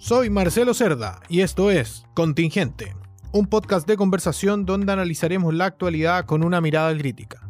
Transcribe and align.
Soy 0.00 0.30
Marcelo 0.30 0.72
Cerda 0.72 1.20
y 1.28 1.42
esto 1.42 1.70
es 1.70 2.06
Contingente, 2.14 2.96
un 3.32 3.46
podcast 3.46 3.86
de 3.86 3.98
conversación 3.98 4.64
donde 4.64 4.90
analizaremos 4.90 5.52
la 5.52 5.66
actualidad 5.66 6.24
con 6.24 6.42
una 6.42 6.62
mirada 6.62 6.96
crítica. 6.96 7.46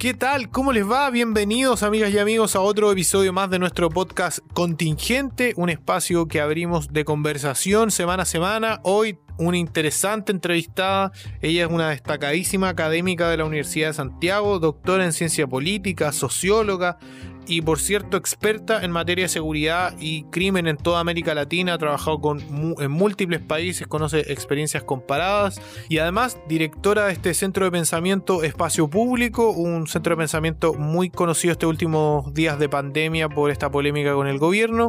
¿Qué 0.00 0.14
tal? 0.14 0.50
¿Cómo 0.50 0.72
les 0.72 0.90
va? 0.90 1.08
Bienvenidos 1.10 1.84
amigas 1.84 2.12
y 2.12 2.18
amigos 2.18 2.56
a 2.56 2.60
otro 2.60 2.90
episodio 2.90 3.32
más 3.32 3.50
de 3.50 3.60
nuestro 3.60 3.88
podcast 3.88 4.40
Contingente, 4.52 5.52
un 5.56 5.70
espacio 5.70 6.26
que 6.26 6.40
abrimos 6.40 6.92
de 6.92 7.04
conversación 7.04 7.92
semana 7.92 8.24
a 8.24 8.26
semana. 8.26 8.80
Hoy 8.82 9.16
una 9.38 9.56
interesante 9.56 10.32
entrevistada. 10.32 11.12
Ella 11.40 11.64
es 11.64 11.70
una 11.70 11.90
destacadísima 11.90 12.68
académica 12.68 13.28
de 13.28 13.36
la 13.36 13.44
Universidad 13.44 13.88
de 13.88 13.94
Santiago, 13.94 14.58
doctora 14.58 15.04
en 15.04 15.12
ciencia 15.12 15.46
política, 15.46 16.12
socióloga, 16.12 16.98
y 17.46 17.62
por 17.62 17.78
cierto 17.78 18.16
experta 18.16 18.84
en 18.84 18.90
materia 18.90 19.24
de 19.24 19.28
seguridad 19.28 19.94
y 19.98 20.24
crimen 20.24 20.66
en 20.66 20.76
toda 20.76 21.00
América 21.00 21.34
Latina, 21.34 21.74
ha 21.74 21.78
trabajado 21.78 22.20
con, 22.20 22.40
en 22.78 22.90
múltiples 22.90 23.40
países, 23.40 23.86
conoce 23.86 24.32
experiencias 24.32 24.84
comparadas 24.84 25.60
y 25.88 25.98
además 25.98 26.38
directora 26.48 27.06
de 27.06 27.12
este 27.12 27.34
centro 27.34 27.64
de 27.64 27.70
pensamiento 27.70 28.42
Espacio 28.42 28.88
Público, 28.88 29.50
un 29.50 29.86
centro 29.86 30.14
de 30.14 30.18
pensamiento 30.18 30.74
muy 30.74 31.10
conocido 31.10 31.52
estos 31.52 31.68
últimos 31.68 32.32
días 32.34 32.58
de 32.58 32.68
pandemia 32.68 33.28
por 33.28 33.50
esta 33.50 33.70
polémica 33.70 34.14
con 34.14 34.26
el 34.26 34.38
gobierno. 34.38 34.88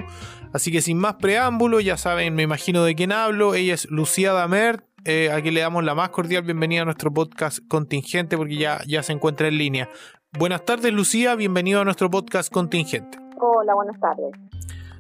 Así 0.54 0.72
que 0.72 0.82
sin 0.82 0.98
más 0.98 1.16
preámbulo, 1.16 1.82
ya 1.82 1.98
saben, 1.98 2.34
me 2.36 2.44
imagino 2.44 2.84
de 2.84 2.96
quién 2.96 3.12
hablo, 3.12 3.56
ella 3.56 3.74
es 3.74 3.90
Lucía 3.90 4.32
Damer, 4.32 4.86
eh, 5.08 5.30
aquí 5.32 5.52
le 5.52 5.62
damos 5.62 5.84
la 5.84 5.94
más 5.94 6.10
cordial 6.10 6.42
bienvenida 6.42 6.82
a 6.82 6.86
nuestro 6.86 7.14
podcast 7.14 7.60
contingente 7.68 8.38
porque 8.38 8.56
ya, 8.56 8.82
ya 8.88 9.04
se 9.04 9.14
encuentra 9.14 9.48
en 9.48 9.58
línea. 9.60 9.90
Buenas 10.38 10.66
tardes, 10.66 10.92
Lucía. 10.92 11.36
Bienvenido 11.36 11.80
a 11.80 11.86
nuestro 11.86 12.10
podcast 12.10 12.52
contingente. 12.52 13.18
Hola, 13.40 13.74
buenas 13.74 13.98
tardes. 14.02 14.34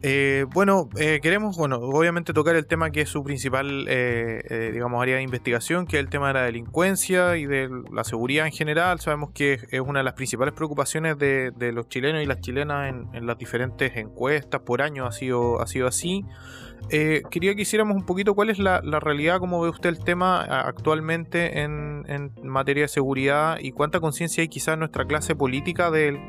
Eh, 0.01 0.45
bueno, 0.53 0.87
eh, 0.97 1.19
queremos, 1.21 1.57
bueno, 1.57 1.77
obviamente 1.77 2.31
tocar 2.31 2.55
el 2.55 2.65
tema 2.67 2.89
que 2.91 3.01
es 3.01 3.09
su 3.09 3.21
principal, 3.21 3.85
eh, 3.89 4.69
digamos, 4.71 5.01
área 5.01 5.17
de 5.17 5.23
investigación, 5.23 5.87
que 5.87 5.97
es 5.97 6.03
el 6.03 6.09
tema 6.09 6.29
de 6.29 6.35
la 6.35 6.43
delincuencia 6.43 7.35
y 7.35 7.47
de 7.47 7.69
la 7.91 8.05
seguridad 8.05 8.45
en 8.45 8.53
general. 8.53 9.01
Sabemos 9.01 9.31
que 9.31 9.59
es 9.69 9.79
una 9.81 9.99
de 9.99 10.03
las 10.05 10.13
principales 10.13 10.53
preocupaciones 10.53 11.17
de, 11.17 11.51
los 11.73 11.89
chilenos 11.89 12.23
y 12.23 12.25
las 12.25 12.39
chilenas 12.39 12.89
en, 12.89 13.09
en, 13.13 13.27
las 13.27 13.37
diferentes 13.37 13.97
encuestas 13.97 14.61
por 14.61 14.81
año 14.81 15.05
ha 15.05 15.11
sido, 15.11 15.59
ha 15.59 15.67
sido 15.67 15.87
así. 15.87 16.23
Eh, 16.91 17.23
quería 17.31 17.55
que 17.55 17.63
hiciéramos 17.63 17.95
un 17.95 18.05
poquito 18.05 18.35
cuál 18.35 18.49
es 18.49 18.59
la, 18.59 18.79
realidad, 18.99 19.39
cómo 19.39 19.61
ve 19.61 19.69
usted 19.69 19.89
el 19.89 19.99
tema 19.99 20.41
actualmente 20.41 21.61
en, 21.61 22.31
materia 22.43 22.83
de 22.83 22.87
seguridad 22.87 23.57
y 23.59 23.71
cuánta 23.71 23.99
conciencia 23.99 24.41
hay 24.41 24.47
quizás 24.47 24.73
en 24.73 24.79
nuestra 24.79 25.05
clase 25.05 25.35
política 25.35 25.89
del, 25.89 26.19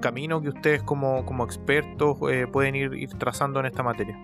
camino 0.00 0.42
que 0.42 0.50
ustedes 0.50 0.82
como, 0.82 1.24
como 1.24 1.44
expertos 1.44 2.18
eh, 2.30 2.46
pueden 2.46 2.74
ir, 2.74 3.08
trazando 3.18 3.60
en 3.60 3.66
esta 3.66 3.82
materia. 3.82 4.16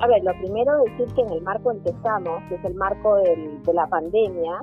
A 0.00 0.06
ver, 0.08 0.22
lo 0.24 0.32
primero 0.40 0.82
decir 0.84 1.14
que 1.14 1.22
en 1.22 1.32
el 1.32 1.42
marco 1.42 1.70
en 1.70 1.80
que 1.84 1.90
estamos, 1.90 2.42
que 2.48 2.56
es 2.56 2.64
el 2.64 2.74
marco 2.74 3.16
de 3.16 3.72
la 3.72 3.86
pandemia, 3.86 4.60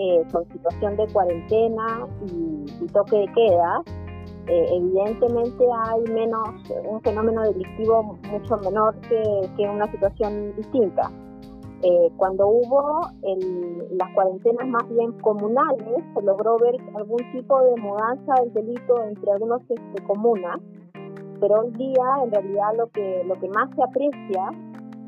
eh, 0.00 0.22
con 0.30 0.46
situación 0.52 0.96
de 0.96 1.06
cuarentena 1.08 2.06
y 2.26 2.86
toque 2.92 3.16
de 3.16 3.26
queda, 3.32 3.82
eh, 4.48 4.66
evidentemente 4.72 5.62
hay 5.84 6.02
menos, 6.10 6.48
un 6.88 7.00
fenómeno 7.02 7.42
delictivo 7.42 8.16
mucho 8.30 8.56
menor 8.58 8.94
que, 9.02 9.68
una 9.68 9.90
situación 9.90 10.54
distinta. 10.56 11.10
Eh, 11.82 12.10
cuando 12.16 12.48
hubo 12.48 13.02
las 13.90 14.14
cuarentenas 14.14 14.66
más 14.68 14.88
bien 14.88 15.12
comunales, 15.20 16.02
se 16.14 16.22
logró 16.22 16.56
ver 16.58 16.76
algún 16.94 17.20
tipo 17.32 17.60
de 17.62 17.80
mudanza 17.80 18.34
del 18.40 18.52
delito 18.54 19.04
entre 19.04 19.32
algunos 19.32 19.60
este, 19.68 20.02
comunas, 20.04 20.60
pero 21.40 21.60
hoy 21.60 21.70
día 21.72 22.04
en 22.24 22.30
realidad 22.32 22.74
lo 22.76 22.88
que, 22.88 23.22
lo 23.24 23.34
que 23.34 23.48
más 23.50 23.68
se 23.76 23.82
aprecia 23.82 24.50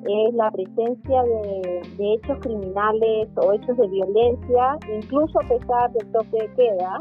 es 0.05 0.35
la 0.35 0.51
presencia 0.51 1.23
de 1.23 2.15
hechos 2.15 2.39
criminales 2.41 3.29
o 3.37 3.53
hechos 3.53 3.77
de 3.77 3.89
violencia, 3.89 4.79
incluso 4.97 5.41
a 5.41 5.49
pesar 5.49 5.93
del 5.93 6.13
toque 6.13 6.39
de 6.39 6.55
queda, 6.55 7.01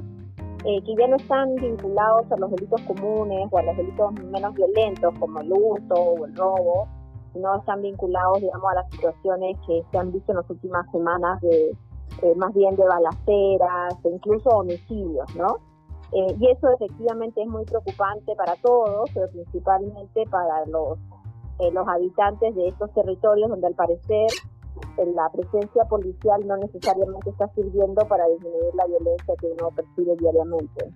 eh, 0.66 0.82
que 0.84 0.96
ya 0.96 1.08
no 1.08 1.16
están 1.16 1.56
vinculados 1.56 2.30
a 2.32 2.38
los 2.38 2.52
delitos 2.52 2.82
comunes 2.82 3.48
o 3.50 3.58
a 3.58 3.64
los 3.64 3.78
delitos 3.78 4.14
menos 4.14 4.54
violentos 4.56 5.14
como 5.20 5.40
el 5.40 5.52
hurto 5.54 5.96
o 5.96 6.26
el 6.26 6.36
robo, 6.36 6.88
sino 7.34 7.58
están 7.58 7.82
vinculados, 7.82 8.42
digamos, 8.42 8.72
a 8.72 8.76
las 8.76 8.90
situaciones 8.92 9.58
que 9.66 9.84
se 9.90 9.98
han 9.98 10.12
visto 10.12 10.32
en 10.32 10.38
las 10.38 10.50
últimas 10.50 10.90
semanas 10.92 11.40
de 11.42 11.72
eh, 12.24 12.36
más 12.36 12.54
bien 12.54 12.76
de 12.76 12.86
balaceras, 12.86 13.94
e 14.04 14.10
incluso 14.10 14.50
homicidios, 14.50 15.34
¿no? 15.36 15.60
Eh, 16.12 16.36
y 16.40 16.50
eso 16.50 16.68
efectivamente 16.74 17.42
es 17.42 17.48
muy 17.48 17.64
preocupante 17.64 18.36
para 18.36 18.56
todos, 18.58 19.10
pero 19.14 19.30
principalmente 19.30 20.26
para 20.30 20.66
los, 20.66 20.98
los 21.72 21.88
habitantes 21.88 22.56
de 22.56 22.68
estos 22.68 22.92
territorios 22.94 23.50
donde 23.50 23.68
al 23.68 23.76
parecer 23.76 24.28
la 24.98 25.30
presencia 25.32 25.84
policial 25.86 26.46
no 26.46 26.58
necesariamente 26.58 27.30
está 27.30 27.48
sirviendo 27.56 28.06
para 28.08 28.28
disminuir 28.28 28.74
la 28.76 28.86
violencia 28.88 29.34
que 29.40 29.48
uno 29.48 29.70
percibe 29.76 30.16
diariamente. 30.18 30.94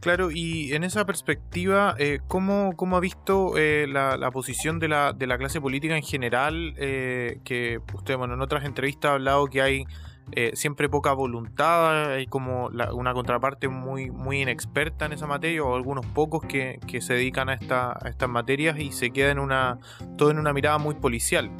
Claro, 0.00 0.30
y 0.30 0.72
en 0.74 0.84
esa 0.84 1.06
perspectiva, 1.06 1.94
eh, 1.98 2.20
¿cómo, 2.28 2.72
¿cómo, 2.76 2.98
ha 2.98 3.00
visto 3.00 3.56
eh, 3.56 3.86
la, 3.88 4.18
la, 4.18 4.30
posición 4.30 4.78
de 4.78 4.88
la, 4.88 5.14
de 5.14 5.26
la 5.26 5.38
clase 5.38 5.62
política 5.62 5.96
en 5.96 6.02
general? 6.02 6.74
Eh, 6.76 7.40
que 7.42 7.80
usted, 7.94 8.18
bueno, 8.18 8.34
en 8.34 8.42
otras 8.42 8.66
entrevistas 8.66 9.12
ha 9.12 9.14
hablado 9.14 9.46
que 9.46 9.62
hay 9.62 9.86
eh, 10.32 10.52
siempre 10.54 10.88
poca 10.88 11.12
voluntad, 11.12 12.12
hay 12.12 12.26
como 12.26 12.66
una 12.66 13.12
contraparte 13.12 13.68
muy, 13.68 14.10
muy 14.10 14.40
inexperta 14.40 15.06
en 15.06 15.12
esa 15.12 15.26
materia, 15.26 15.62
o 15.62 15.74
algunos 15.74 16.06
pocos 16.06 16.42
que, 16.42 16.80
que 16.86 17.00
se 17.00 17.14
dedican 17.14 17.48
a, 17.48 17.54
esta, 17.54 17.92
a 17.92 18.08
estas 18.08 18.28
materias 18.28 18.78
y 18.78 18.90
se 18.92 19.10
queda 19.10 19.30
en 19.30 19.38
una, 19.38 19.78
todo 20.16 20.30
en 20.30 20.38
una 20.38 20.52
mirada 20.52 20.78
muy 20.78 20.94
policial. 20.94 21.50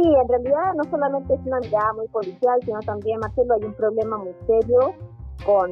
Sí, 0.00 0.08
en 0.08 0.28
realidad 0.28 0.74
no 0.76 0.84
solamente 0.84 1.34
es 1.34 1.40
una 1.44 1.60
mirada 1.60 1.92
muy 1.92 2.08
policial, 2.08 2.58
sino 2.64 2.78
también, 2.80 3.20
Marcelo, 3.20 3.54
hay 3.54 3.64
un 3.64 3.74
problema 3.74 4.16
muy 4.16 4.34
serio 4.46 4.94
con, 5.44 5.70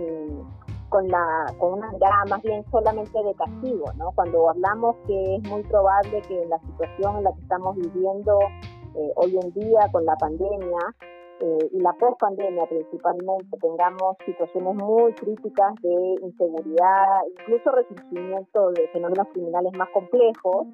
con, 0.91 1.09
la, 1.09 1.47
con 1.59 1.79
una 1.79 1.91
mirada 1.93 2.25
más 2.29 2.43
bien 2.43 2.63
solamente 2.71 3.23
de 3.23 3.35
castigo, 3.35 3.87
¿no? 3.97 4.13
Cuando 4.15 4.51
hablamos 4.51 4.97
que 5.07 5.37
es 5.37 5.49
muy 5.49 5.63
probable 5.63 6.21
que 6.29 6.45
la 6.47 6.59
situación 6.59 7.17
en 7.19 7.25
la 7.25 7.33
que 7.33 7.41
estamos 7.41 7.77
viviendo 7.77 8.39
eh, 8.97 9.13
hoy 9.17 9.39
en 9.43 9.51
día 9.55 9.89
con 9.93 10.05
la 10.05 10.17
pandemia 10.17 10.79
eh, 11.41 11.71
y 11.73 11.81
la 11.81 11.95
post-pandemia 11.95 12.67
principalmente, 12.67 13.57
tengamos 13.63 14.17
situaciones 14.27 14.75
muy 14.75 15.13
críticas 15.15 15.75
de 15.81 16.17
inseguridad, 16.23 17.07
incluso 17.39 17.71
resurgimiento 17.71 18.73
de 18.73 18.89
fenómenos 18.89 19.29
criminales 19.33 19.73
más 19.79 19.89
complejos, 19.95 20.67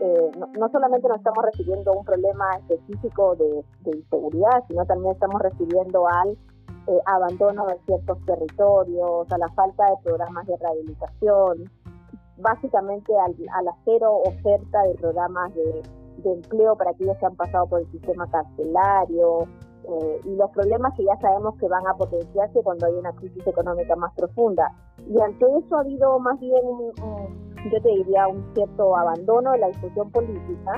eh, 0.00 0.30
no, 0.58 0.68
solamente 0.68 1.08
nos 1.08 1.18
estamos 1.18 1.44
recibiendo 1.44 1.92
un 1.92 2.04
problema 2.04 2.56
específico 2.58 3.34
de, 3.36 3.64
inseguridad, 3.96 4.64
sino 4.68 4.84
también 4.86 5.12
estamos 5.14 5.40
recibiendo 5.42 6.06
al 6.06 6.30
eh, 6.86 7.00
abandono 7.06 7.66
de 7.66 7.78
ciertos 7.86 8.18
territorios, 8.24 9.30
a 9.32 9.38
la 9.38 9.48
falta 9.50 9.90
de 9.90 9.96
programas 10.04 10.46
de 10.46 10.56
rehabilitación, 10.56 11.70
básicamente 12.36 13.12
al, 13.18 13.34
a 13.54 13.62
la 13.62 13.74
cero 13.84 14.22
oferta 14.24 14.82
de 14.82 14.94
programas 14.94 15.52
de, 15.54 15.82
empleo 16.24 16.76
para 16.76 16.90
aquellos 16.90 17.16
que 17.16 17.26
han 17.26 17.36
pasado 17.36 17.66
por 17.68 17.80
el 17.80 17.90
sistema 17.90 18.28
carcelario, 18.30 19.48
eh, 19.88 20.20
y 20.24 20.36
los 20.36 20.50
problemas 20.50 20.92
que 20.94 21.04
ya 21.04 21.16
sabemos 21.20 21.56
que 21.58 21.66
van 21.66 21.86
a 21.86 21.94
potenciarse 21.94 22.60
cuando 22.62 22.86
hay 22.86 22.94
una 22.94 23.12
crisis 23.12 23.46
económica 23.46 23.96
más 23.96 24.12
profunda. 24.14 24.70
Y 25.08 25.18
ante 25.18 25.46
eso 25.56 25.76
ha 25.76 25.80
habido 25.80 26.18
más 26.18 26.38
bien 26.40 26.60
un 26.66 27.47
yo 27.64 27.80
te 27.82 27.88
diría, 27.88 28.28
un 28.28 28.44
cierto 28.54 28.96
abandono 28.96 29.52
de 29.52 29.58
la 29.58 29.68
discusión 29.68 30.10
política. 30.10 30.72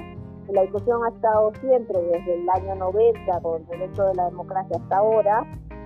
La 0.48 0.62
discusión 0.62 1.04
ha 1.04 1.08
estado 1.10 1.52
siempre 1.60 2.00
desde 2.00 2.34
el 2.34 2.48
año 2.50 2.74
90 2.76 3.40
con 3.40 3.60
el 3.62 3.66
derecho 3.68 4.04
de 4.06 4.14
la 4.14 4.24
democracia 4.26 4.76
hasta 4.76 4.96
ahora, 4.96 5.44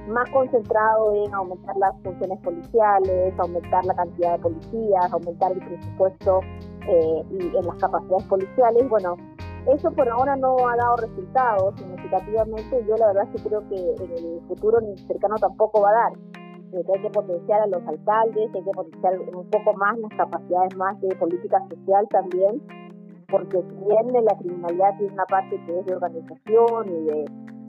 más 0.09 0.29
concentrado 0.31 1.13
en 1.15 1.35
aumentar 1.35 1.77
las 1.77 1.95
funciones 2.03 2.39
policiales, 2.41 3.35
aumentar 3.39 3.85
la 3.85 3.95
cantidad 3.95 4.33
de 4.33 4.39
policías, 4.39 5.13
aumentar 5.13 5.53
el 5.53 5.59
presupuesto 5.59 6.41
eh, 6.89 7.25
y 7.31 7.57
en 7.57 7.67
las 7.67 7.77
capacidades 7.77 8.25
policiales. 8.25 8.89
Bueno, 8.89 9.17
eso 9.67 9.91
por 9.93 10.09
ahora 10.09 10.37
no 10.37 10.57
ha 10.69 10.77
dado 10.77 10.97
resultados 10.97 11.75
significativamente. 11.77 12.85
Yo 12.87 12.97
la 12.97 13.09
verdad 13.09 13.29
sí 13.35 13.43
creo 13.43 13.67
que 13.69 13.77
en 13.77 14.13
el 14.13 14.41
futuro 14.47 14.79
cercano 15.07 15.37
tampoco 15.37 15.83
va 15.83 15.91
a 15.91 15.93
dar 15.93 16.13
hay 16.77 17.03
que 17.03 17.11
potenciar 17.11 17.63
a 17.63 17.67
los 17.67 17.87
alcaldes, 17.87 18.51
hay 18.55 18.65
que 18.65 18.71
potenciar 18.71 19.19
un 19.21 19.51
poco 19.51 19.75
más 19.75 19.99
las 19.99 20.11
capacidades 20.17 20.77
más 20.77 21.01
de 21.01 21.15
política 21.17 21.59
social 21.69 22.07
también, 22.11 22.63
porque 23.29 23.63
si 23.63 23.85
bien 23.85 24.25
la 24.25 24.37
criminalidad 24.39 24.97
tiene 24.99 25.13
una 25.13 25.25
parte 25.27 25.61
que 25.67 25.79
es 25.79 25.87
de 25.87 25.95
organización 25.95 26.89
y 26.89 27.05
de, 27.05 27.25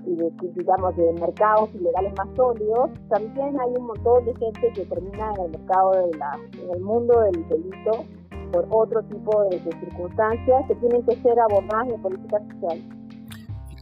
y 0.05 0.15
de 0.15 0.31
digamos, 0.53 0.95
de 0.95 1.13
mercados 1.13 1.73
ilegales 1.75 2.13
más 2.17 2.27
sólidos, 2.35 2.91
también 3.09 3.59
hay 3.59 3.73
un 3.77 3.87
montón 3.87 4.25
de 4.25 4.35
gente 4.35 4.73
que 4.73 4.85
termina 4.85 5.33
en 5.37 5.45
el 5.45 5.51
mercado 5.51 5.91
de 5.91 6.17
la, 6.17 6.39
en 6.61 6.69
el 6.71 6.81
mundo 6.81 7.19
del 7.21 7.47
delito 7.47 8.05
por 8.51 8.67
otro 8.69 9.03
tipo 9.03 9.43
de, 9.49 9.59
circunstancias 9.59 10.65
que 10.67 10.75
tienen 10.75 11.03
que 11.05 11.15
ser 11.17 11.39
abordadas 11.39 11.89
en 11.89 12.01
política 12.01 12.39
social. 12.39 13.04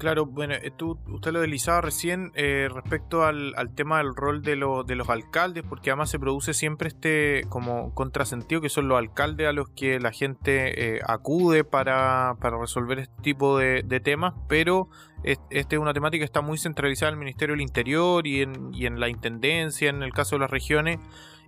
Claro, 0.04 0.26
bueno, 0.26 0.56
eh, 0.56 0.70
tú, 0.76 1.00
usted 1.08 1.32
lo 1.32 1.40
deslizaba 1.40 1.80
recién 1.80 2.34
eh, 2.36 2.68
respecto 2.70 3.24
al, 3.24 3.54
tema 3.74 4.00
del 4.00 4.14
rol 4.18 4.42
de, 4.42 4.58
de 4.86 4.96
los 4.98 5.08
alcaldes, 5.08 5.64
porque 5.64 5.92
además 5.92 6.10
se 6.10 6.20
produce 6.20 6.54
siempre 6.54 6.90
este 6.90 7.46
como 7.48 7.94
contrasentido 7.94 8.60
que 8.60 8.68
son 8.68 8.90
los 8.90 8.98
alcaldes 8.98 9.48
a 9.48 9.54
los 9.54 9.70
que 9.70 10.02
la 10.02 10.12
gente 10.12 10.98
eh, 10.98 11.00
acude 11.08 11.64
para, 11.64 12.34
resolver 12.34 13.00
este 13.00 13.22
tipo 13.22 13.58
de, 13.58 14.02
temas, 14.04 14.34
pero 14.50 14.90
esta 15.24 15.46
es 15.74 15.82
una 15.82 15.94
temática 15.94 16.20
que 16.20 16.26
está 16.26 16.42
muy 16.42 16.58
centralizada 16.58 17.12
en 17.12 17.14
el 17.14 17.20
Ministerio 17.20 17.54
del 17.54 17.62
Interior 17.62 18.28
y 18.28 18.42
en, 18.42 18.74
y 18.74 18.88
en 18.88 19.00
la 19.00 19.08
Intendencia, 19.08 19.90
en 19.90 20.04
el 20.04 20.12
caso 20.12 20.36
de 20.36 20.42
las 20.42 20.52
regiones 20.52 21.00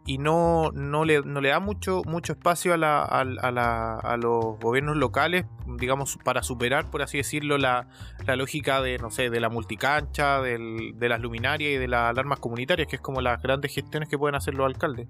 y 0.05 0.19
no, 0.19 0.71
no, 0.71 1.03
le, 1.03 1.21
no 1.23 1.41
le 1.41 1.49
da 1.49 1.59
mucho, 1.59 2.03
mucho 2.05 2.33
espacio 2.33 2.73
a, 2.75 2.77
la, 2.77 3.01
a, 3.01 3.23
la, 3.23 3.95
a, 3.95 4.17
los 4.17 4.59
gobiernos 4.59 4.97
locales, 4.97 5.45
digamos, 5.79 6.17
para 6.23 6.43
superar, 6.43 6.91
por 6.91 7.01
así 7.01 7.17
decirlo, 7.17 7.57
la, 7.57 7.87
la 8.27 8.35
lógica 8.35 8.81
de, 8.81 8.99
no 8.99 9.09
sé, 9.09 9.31
de 9.31 9.39
la 9.39 9.49
multicancha, 9.49 10.41
del, 10.41 10.97
de 10.99 11.09
las 11.09 11.19
luminarias 11.19 11.71
y 11.71 11.77
de 11.77 11.87
las 11.87 12.11
alarmas 12.11 12.39
comunitarias, 12.39 12.87
que 12.87 12.97
es 12.97 13.01
como 13.01 13.19
las 13.19 13.41
grandes 13.41 13.73
gestiones 13.73 14.07
que 14.07 14.17
pueden 14.17 14.35
hacer 14.35 14.53
los 14.53 14.67
alcaldes. 14.67 15.07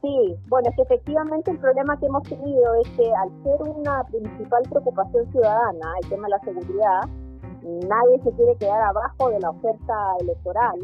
Sí, 0.00 0.36
bueno, 0.46 0.70
es 0.70 0.76
que 0.76 0.82
efectivamente 0.82 1.50
el 1.50 1.58
problema 1.58 1.98
que 1.98 2.06
hemos 2.06 2.22
tenido 2.22 2.74
es 2.84 2.88
que 2.90 3.10
al 3.12 3.42
ser 3.42 3.60
una 3.68 4.04
principal 4.04 4.62
preocupación 4.70 5.32
ciudadana, 5.32 5.92
el 6.00 6.08
tema 6.08 6.28
de 6.28 6.30
la 6.30 6.38
seguridad, 6.40 7.00
nadie 7.62 8.22
se 8.22 8.30
quiere 8.36 8.56
quedar 8.60 8.82
abajo 8.82 9.30
de 9.30 9.40
la 9.40 9.50
oferta 9.50 9.94
electoral 10.20 10.78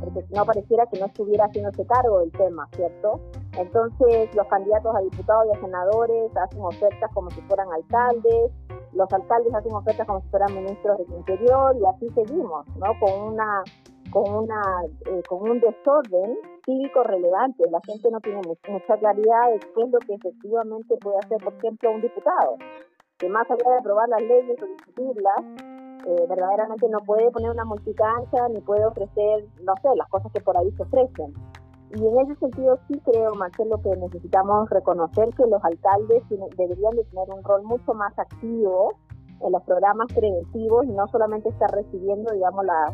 porque 0.00 0.22
si 0.22 0.34
no 0.34 0.44
pareciera 0.44 0.86
que 0.86 0.98
no 0.98 1.06
estuviera 1.06 1.46
haciéndose 1.46 1.86
cargo 1.86 2.20
del 2.20 2.32
tema, 2.32 2.68
¿cierto? 2.72 3.20
Entonces 3.58 4.34
los 4.34 4.46
candidatos 4.48 4.94
a 4.96 5.00
diputados 5.00 5.46
y 5.46 5.56
a 5.56 5.60
senadores 5.60 6.36
hacen 6.36 6.60
ofertas 6.60 7.10
como 7.14 7.30
si 7.30 7.40
fueran 7.42 7.68
alcaldes, 7.72 8.52
los 8.92 9.12
alcaldes 9.12 9.54
hacen 9.54 9.72
ofertas 9.72 10.06
como 10.06 10.20
si 10.20 10.28
fueran 10.28 10.54
ministros 10.54 10.98
del 10.98 11.18
interior 11.18 11.76
y 11.80 11.84
así 11.86 12.08
seguimos, 12.14 12.66
¿no? 12.76 12.98
Con 13.00 13.34
una 13.34 13.62
con 14.10 14.32
una 14.32 14.62
eh, 15.06 15.22
con 15.28 15.50
un 15.50 15.60
desorden 15.60 16.38
cívico 16.64 17.02
relevante. 17.02 17.64
La 17.70 17.80
gente 17.84 18.10
no 18.10 18.20
tiene 18.20 18.40
mucha 18.46 18.96
claridad 18.98 19.50
de 19.50 19.58
qué 19.58 19.82
es 19.82 19.90
lo 19.90 19.98
que 19.98 20.14
efectivamente 20.14 20.96
puede 21.00 21.18
hacer, 21.18 21.38
por 21.42 21.52
ejemplo, 21.54 21.90
un 21.90 22.00
diputado. 22.00 22.56
Que 23.18 23.28
más 23.28 23.50
allá 23.50 23.70
de 23.70 23.78
aprobar 23.78 24.08
las 24.08 24.22
leyes 24.22 24.62
o 24.62 24.66
discutirlas, 24.66 25.73
eh, 26.06 26.26
verdaderamente 26.28 26.88
no 26.88 27.00
puede 27.00 27.30
poner 27.30 27.50
una 27.50 27.64
multicancha 27.64 28.48
ni 28.50 28.60
puede 28.60 28.84
ofrecer, 28.84 29.46
no 29.62 29.74
sé, 29.80 29.88
las 29.96 30.08
cosas 30.08 30.30
que 30.32 30.40
por 30.40 30.56
ahí 30.56 30.70
se 30.72 30.82
ofrecen. 30.82 31.32
Y 31.96 32.06
en 32.06 32.20
ese 32.20 32.34
sentido 32.36 32.78
sí 32.88 33.00
creo, 33.04 33.34
Marcelo, 33.34 33.80
que 33.82 33.96
necesitamos 33.96 34.68
reconocer 34.68 35.30
que 35.34 35.46
los 35.46 35.62
alcaldes 35.64 36.22
deberían 36.28 36.96
de 36.96 37.04
tener 37.04 37.30
un 37.30 37.42
rol 37.44 37.62
mucho 37.62 37.94
más 37.94 38.18
activo 38.18 38.94
en 39.40 39.52
los 39.52 39.62
programas 39.62 40.08
preventivos 40.12 40.84
y 40.86 40.92
no 40.92 41.06
solamente 41.08 41.48
estar 41.48 41.70
recibiendo, 41.70 42.32
digamos, 42.32 42.64
la, 42.64 42.92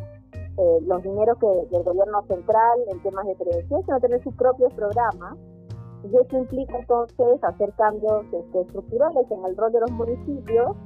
eh, 0.59 0.79
los 0.83 1.03
dineros 1.03 1.39
que 1.39 1.47
del 1.71 1.83
gobierno 1.83 2.23
central 2.29 2.79
en 2.93 3.03
temas 3.03 3.27
de 3.27 3.37
prevención, 3.37 3.83
sino 3.85 4.01
tener 4.01 4.23
sus 4.23 4.35
propios 4.35 4.73
programas. 4.75 5.37
Y 6.05 6.17
eso 6.17 6.39
implica 6.39 6.79
entonces 6.79 7.43
hacer 7.43 7.73
cambios 7.75 8.25
este, 8.33 8.61
estructurales 8.61 9.31
en 9.31 9.45
el 9.45 9.57
rol 9.57 9.73
de 9.73 9.81
los 9.81 9.91
municipios 9.93 10.77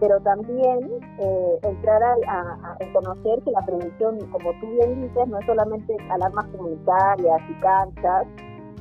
pero 0.00 0.20
también 0.20 0.90
eh, 1.18 1.58
entrar 1.62 2.02
a, 2.02 2.76
reconocer 2.78 3.42
que 3.42 3.50
la 3.50 3.64
prevención, 3.64 4.18
como 4.30 4.52
tú 4.60 4.66
bien 4.66 5.02
dices, 5.02 5.28
no 5.28 5.38
es 5.38 5.46
solamente 5.46 5.96
alarmas 6.10 6.46
comunitarias 6.56 7.40
y 7.48 7.60
canchas 7.60 8.26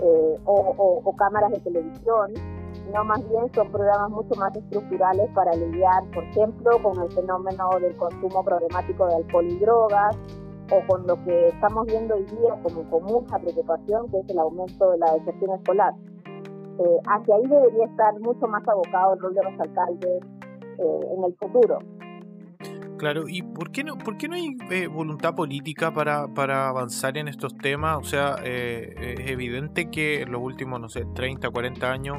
eh, 0.02 0.36
o, 0.46 1.16
cámaras 1.18 1.52
de 1.52 1.60
televisión, 1.60 2.34
sino 2.74 3.04
más 3.04 3.28
bien 3.30 3.52
son 3.54 3.72
programas 3.72 4.10
mucho 4.12 4.36
más 4.36 4.56
estructurales 4.56 5.30
para 5.34 5.54
lidiar, 5.54 6.04
por 6.14 6.24
ejemplo, 6.26 6.72
con 6.84 7.02
el 7.02 7.12
fenómeno 7.12 7.70
del 7.82 7.96
consumo 7.98 8.44
problemático 8.44 9.08
de 9.08 9.16
alcohol 9.16 9.48
y 9.48 9.60
drogas, 9.60 10.16
o 10.72 10.86
con 10.88 11.08
lo 11.08 11.16
que 11.24 11.48
estamos 11.50 11.86
viendo 11.88 12.16
hoy 12.16 12.26
día 12.26 12.60
como 12.62 12.84
con 12.90 13.04
mucha 13.04 13.40
preocupación, 13.40 14.12
que 14.12 14.20
es 14.20 14.30
el 14.30 14.38
aumento 14.38 14.92
de 14.92 14.98
la 14.98 15.14
deserción 15.14 15.52
escolar. 15.56 15.94
Eh, 16.80 17.00
hacia 17.08 17.36
ahí 17.36 17.48
debería 17.48 17.86
estar 17.86 18.20
mucho 18.20 18.48
más 18.48 18.68
abocado 18.68 19.14
el 19.14 19.20
rol 19.20 19.34
de 19.34 19.44
los 19.44 19.60
alcaldes, 19.60 20.24
eh, 20.78 21.08
en 21.18 21.24
el 21.24 21.36
futuro. 21.38 21.80
Claro, 22.98 23.28
¿y 23.28 23.44
por 23.44 23.72
qué 23.72 23.84
no, 23.84 23.98
por 23.98 24.18
qué 24.18 24.28
no 24.28 24.36
hay 24.36 24.58
eh, 24.72 24.88
voluntad 24.88 25.36
política 25.36 25.94
para, 25.94 26.28
para 26.34 26.68
avanzar 26.68 27.18
en 27.18 27.28
estos 27.28 27.56
temas? 27.58 27.98
O 28.00 28.04
sea, 28.04 28.38
eh, 28.44 29.16
es 29.20 29.30
evidente 29.30 29.92
que 29.92 30.22
en 30.22 30.32
los 30.32 30.42
últimos, 30.42 30.80
no 30.80 30.90
sé, 30.90 31.06
30, 31.14 31.50
40 31.50 31.92
años 31.92 32.18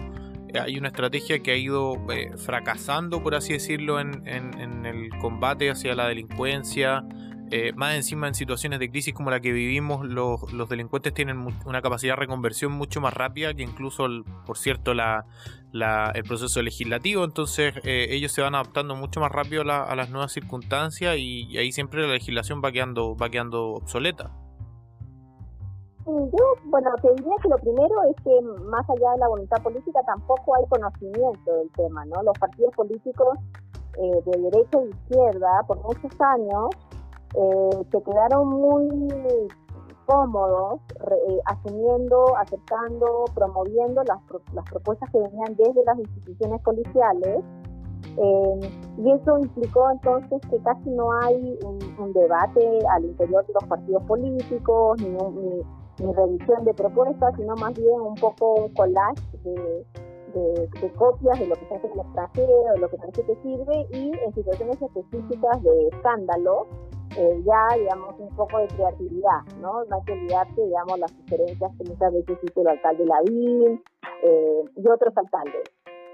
hay 0.54 0.78
una 0.78 0.88
estrategia 0.88 1.40
que 1.40 1.50
ha 1.50 1.56
ido 1.56 1.96
fracasando, 2.36 3.22
por 3.22 3.34
así 3.34 3.52
decirlo, 3.52 4.00
en, 4.00 4.26
en, 4.26 4.58
en, 4.58 4.86
el 4.86 5.10
combate 5.20 5.70
hacia 5.70 5.94
la 5.94 6.08
delincuencia, 6.08 7.04
eh, 7.50 7.72
más 7.74 7.94
encima 7.94 8.28
en 8.28 8.34
situaciones 8.34 8.78
de 8.78 8.90
crisis 8.90 9.14
como 9.14 9.30
la 9.30 9.40
que 9.40 9.52
vivimos, 9.52 10.06
los, 10.06 10.68
delincuentes 10.68 11.14
tienen 11.14 11.46
una 11.64 11.80
capacidad 11.80 12.12
de 12.12 12.20
reconversión 12.20 12.72
mucho 12.72 13.00
más 13.00 13.14
rápida 13.14 13.54
que 13.54 13.62
incluso, 13.62 14.06
por 14.44 14.58
cierto, 14.58 14.92
la, 14.92 15.24
el 16.14 16.24
proceso 16.24 16.60
legislativo. 16.60 17.24
Entonces 17.24 17.74
eh, 17.84 18.08
ellos 18.10 18.32
se 18.32 18.42
van 18.42 18.54
adaptando 18.54 18.94
mucho 18.96 19.20
más 19.20 19.32
rápido 19.32 19.62
a 19.62 19.94
las 19.94 20.10
nuevas 20.10 20.32
circunstancias 20.32 21.16
y, 21.16 21.56
ahí 21.56 21.72
siempre 21.72 22.02
la 22.02 22.12
legislación 22.12 22.60
va 22.64 22.70
quedando, 22.70 23.16
va 23.16 23.30
quedando 23.30 23.70
obsoleta. 23.72 24.30
Yo, 26.06 26.54
bueno, 26.64 26.90
te 27.02 27.10
diría 27.16 27.34
que 27.42 27.48
lo 27.48 27.58
primero 27.58 27.94
es 28.10 28.16
que 28.24 28.40
más 28.64 28.88
allá 28.88 29.12
de 29.12 29.18
la 29.18 29.28
voluntad 29.28 29.62
política 29.62 30.00
tampoco 30.06 30.54
hay 30.56 30.64
conocimiento 30.68 31.52
del 31.54 31.70
tema, 31.72 32.04
¿no? 32.06 32.22
Los 32.22 32.38
partidos 32.38 32.74
políticos 32.74 33.38
eh, 33.98 34.22
de 34.24 34.38
derecha 34.38 34.78
e 34.78 34.88
izquierda 34.88 35.48
por 35.66 35.76
muchos 35.82 36.12
años 36.20 36.70
eh, 37.34 37.84
se 37.90 38.02
quedaron 38.02 38.48
muy 38.48 38.88
cómodos 40.08 40.80
eh, 41.28 41.38
asumiendo, 41.44 42.34
aceptando, 42.38 43.26
promoviendo 43.34 44.02
las, 44.04 44.18
las 44.54 44.64
propuestas 44.64 45.10
que 45.10 45.18
venían 45.18 45.54
desde 45.56 45.84
las 45.84 45.98
instituciones 45.98 46.62
policiales. 46.62 47.44
Eh, 48.16 48.60
y 48.98 49.12
eso 49.12 49.38
implicó 49.38 49.90
entonces 49.90 50.40
que 50.50 50.58
casi 50.62 50.90
no 50.90 51.12
hay 51.20 51.58
un, 51.64 52.12
debate 52.14 52.78
al 52.90 53.04
interior 53.04 53.46
de 53.46 53.52
los 53.52 53.64
partidos 53.64 54.02
políticos, 54.04 55.00
ni, 55.02 55.08
ni, 55.10 56.12
revisión 56.14 56.64
de 56.64 56.72
propuestas, 56.74 57.34
sino 57.36 57.54
más 57.56 57.74
bien 57.74 58.00
un 58.00 58.14
poco 58.14 58.54
un 58.54 58.74
collage 58.74 59.22
de, 59.44 59.84
de, 60.34 60.92
copias 60.96 61.38
de 61.38 61.46
lo 61.46 61.54
que 61.54 61.66
se 61.66 61.74
hace 61.74 61.86
en 61.86 61.92
el 61.92 62.00
extranjero, 62.00 62.72
de 62.72 62.78
lo 62.78 62.88
que 62.88 62.96
parece 62.96 63.22
que 63.24 63.36
sirve, 63.42 63.86
y 63.90 64.12
en 64.24 64.34
situaciones 64.34 64.80
específicas 64.80 65.62
de 65.62 65.88
escándalo, 65.88 66.66
eh, 67.16 67.42
ya, 67.44 67.76
digamos, 67.76 68.14
un 68.18 68.34
poco 68.36 68.58
de 68.58 68.68
creatividad, 68.68 69.42
¿no? 69.60 69.84
No 69.84 69.96
hay 69.96 70.02
que 70.04 70.12
olvidarse, 70.12 70.62
digamos, 70.62 70.98
las 70.98 71.10
sugerencias 71.12 71.72
que 71.78 71.84
muchas 71.90 72.12
veces 72.12 72.38
hizo 72.42 72.60
el 72.60 72.68
alcalde 72.68 73.06
Lavín 73.06 73.82
eh, 74.22 74.64
y 74.76 74.88
otros 74.88 75.16
alcaldes. 75.16 75.62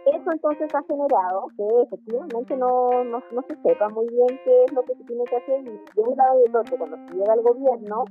Eso 0.07 0.33
entonces 0.33 0.69
ha 0.75 0.83
generado 0.83 1.47
que 1.57 1.83
efectivamente 1.83 2.57
no, 2.57 3.05
no, 3.05 3.23
se 3.49 3.57
sepa 3.63 3.89
muy 3.89 4.07
bien 4.09 4.39
qué 4.45 4.65
es 4.65 4.73
lo 4.73 4.83
que 4.83 4.95
se 4.97 5.05
tiene 5.05 5.25
que 5.25 5.37
hacer 5.37 5.61
y 5.61 5.71
de 5.71 6.03
un 6.03 6.17
lado 6.17 6.41
y 6.41 6.43
del 6.45 6.57
otro, 6.57 6.77
cuando 6.77 6.97
se 6.97 7.17
llega 7.17 7.33
al 7.33 7.43
gobierno, 7.43 8.05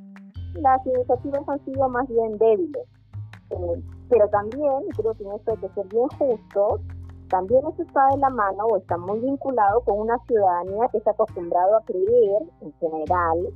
las 0.56 0.86
iniciativas 0.86 1.48
han 1.48 1.66
sido 1.66 1.90
más 1.90 2.08
bien 2.08 2.38
débiles. 2.38 2.88
Eh, 3.52 3.84
pero 4.10 4.28
también, 4.30 4.88
creo 4.98 5.14
que 5.14 5.24
en 5.24 5.32
esto 5.34 5.52
hay 5.52 5.58
que 5.58 5.70
ser 5.70 5.88
bien 5.88 6.08
justos, 6.18 6.82
también 7.34 7.66
eso 7.66 7.82
está 7.82 8.10
de 8.12 8.18
la 8.20 8.30
mano 8.30 8.64
o 8.68 8.78
está 8.78 8.96
muy 8.96 9.20
vinculado 9.20 9.82
con 9.82 10.02
una 10.02 10.20
ciudadanía 10.28 10.88
que 10.92 11.00
está 11.00 11.12
acostumbrado 11.12 11.78
a 11.78 11.82
creer, 11.82 12.44
en 12.62 12.72
general, 12.74 13.48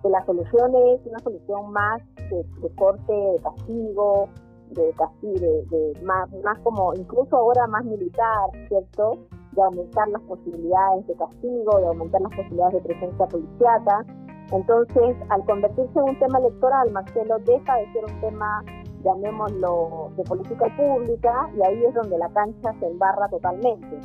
que 0.00 0.08
la 0.10 0.24
solución 0.24 0.72
es 0.76 1.04
una 1.04 1.18
solución 1.18 1.72
más 1.72 2.00
de, 2.30 2.46
corte 2.76 3.12
de 3.12 3.40
castigo, 3.42 4.28
de 4.70 4.92
castigo, 4.92 5.40
de, 5.40 6.00
más, 6.04 6.30
más 6.44 6.56
como 6.60 6.94
incluso 6.94 7.36
ahora 7.36 7.66
más 7.66 7.84
militar, 7.84 8.48
¿cierto? 8.68 9.18
De 9.50 9.62
aumentar 9.62 10.06
las 10.06 10.22
posibilidades 10.22 11.08
de 11.08 11.14
castigo, 11.16 11.80
de 11.80 11.86
aumentar 11.88 12.20
las 12.20 12.30
posibilidades 12.30 12.74
de 12.74 12.80
presencia 12.82 13.26
policiaca. 13.26 14.06
Entonces, 14.52 15.16
al 15.30 15.44
convertirse 15.46 15.98
en 15.98 16.10
un 16.10 16.18
tema 16.20 16.38
electoral, 16.38 16.92
Marcelo 16.92 17.40
deja 17.40 17.74
de 17.74 17.92
ser 17.92 18.04
un 18.04 18.20
tema 18.20 18.62
llamémoslo, 19.02 20.10
de 20.16 20.24
política 20.24 20.66
pública, 20.76 21.50
y 21.56 21.62
ahí 21.66 21.84
es 21.84 21.94
donde 21.94 22.18
la 22.18 22.28
cancha 22.30 22.74
se 22.80 22.86
embarra 22.86 23.28
totalmente. 23.28 24.00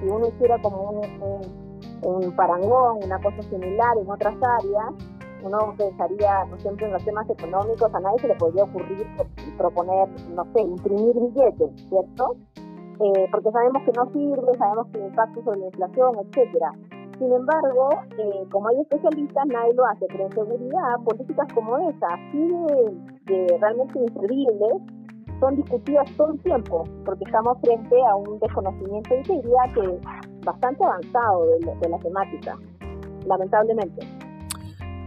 Si 0.00 0.08
uno 0.08 0.28
hiciera 0.28 0.60
como 0.62 1.00
un, 2.02 2.36
parangón, 2.36 2.98
una 3.04 3.20
cosa 3.20 3.42
similar 3.42 3.96
en 3.98 4.10
otras 4.10 4.34
áreas, 4.34 4.94
uno 5.42 5.74
pensaría, 5.76 6.44
por 6.48 6.58
ejemplo, 6.58 6.86
en 6.86 6.92
los 6.92 7.04
temas 7.04 7.28
económicos, 7.30 7.94
a 7.94 8.00
nadie 8.00 8.18
se 8.20 8.28
le 8.28 8.34
podría 8.34 8.64
ocurrir 8.64 9.06
proponer, 9.56 10.08
no 10.34 10.44
sé, 10.52 10.62
imprimir 10.62 11.14
billetes, 11.14 11.88
¿cierto? 11.88 12.36
Eh, 13.00 13.28
porque 13.30 13.50
sabemos 13.52 13.82
que 13.84 13.92
no 13.92 14.10
sirve, 14.12 14.58
sabemos 14.58 14.86
que 14.92 14.98
impacto 14.98 15.42
sobre 15.44 15.60
la 15.60 15.66
inflación, 15.66 16.16
etcétera. 16.18 16.72
Sin 17.18 17.32
embargo, 17.32 17.90
eh, 18.16 18.46
como 18.50 18.68
hay 18.68 18.80
especialistas, 18.80 19.46
nadie 19.46 19.74
lo 19.74 19.84
hace, 19.86 20.06
pero 20.08 20.26
en 20.26 20.32
seguridad, 20.32 20.96
políticas 21.04 21.52
como 21.52 21.78
esa, 21.78 22.06
así 22.14 22.48
de, 22.48 22.96
realmente 23.60 23.98
increíbles, 23.98 24.82
son 25.40 25.56
discutidas 25.56 26.10
todo 26.16 26.32
el 26.32 26.40
tiempo, 26.40 26.84
porque 27.04 27.24
estamos 27.24 27.58
frente 27.60 27.96
a 28.10 28.16
un 28.16 28.38
desconocimiento 28.40 29.14
y 29.14 29.36
diría 29.36 29.72
que 29.74 30.44
bastante 30.44 30.84
avanzado 30.84 31.46
de, 31.46 31.88
la 31.88 31.98
temática. 31.98 32.58
lamentablemente. 33.26 34.06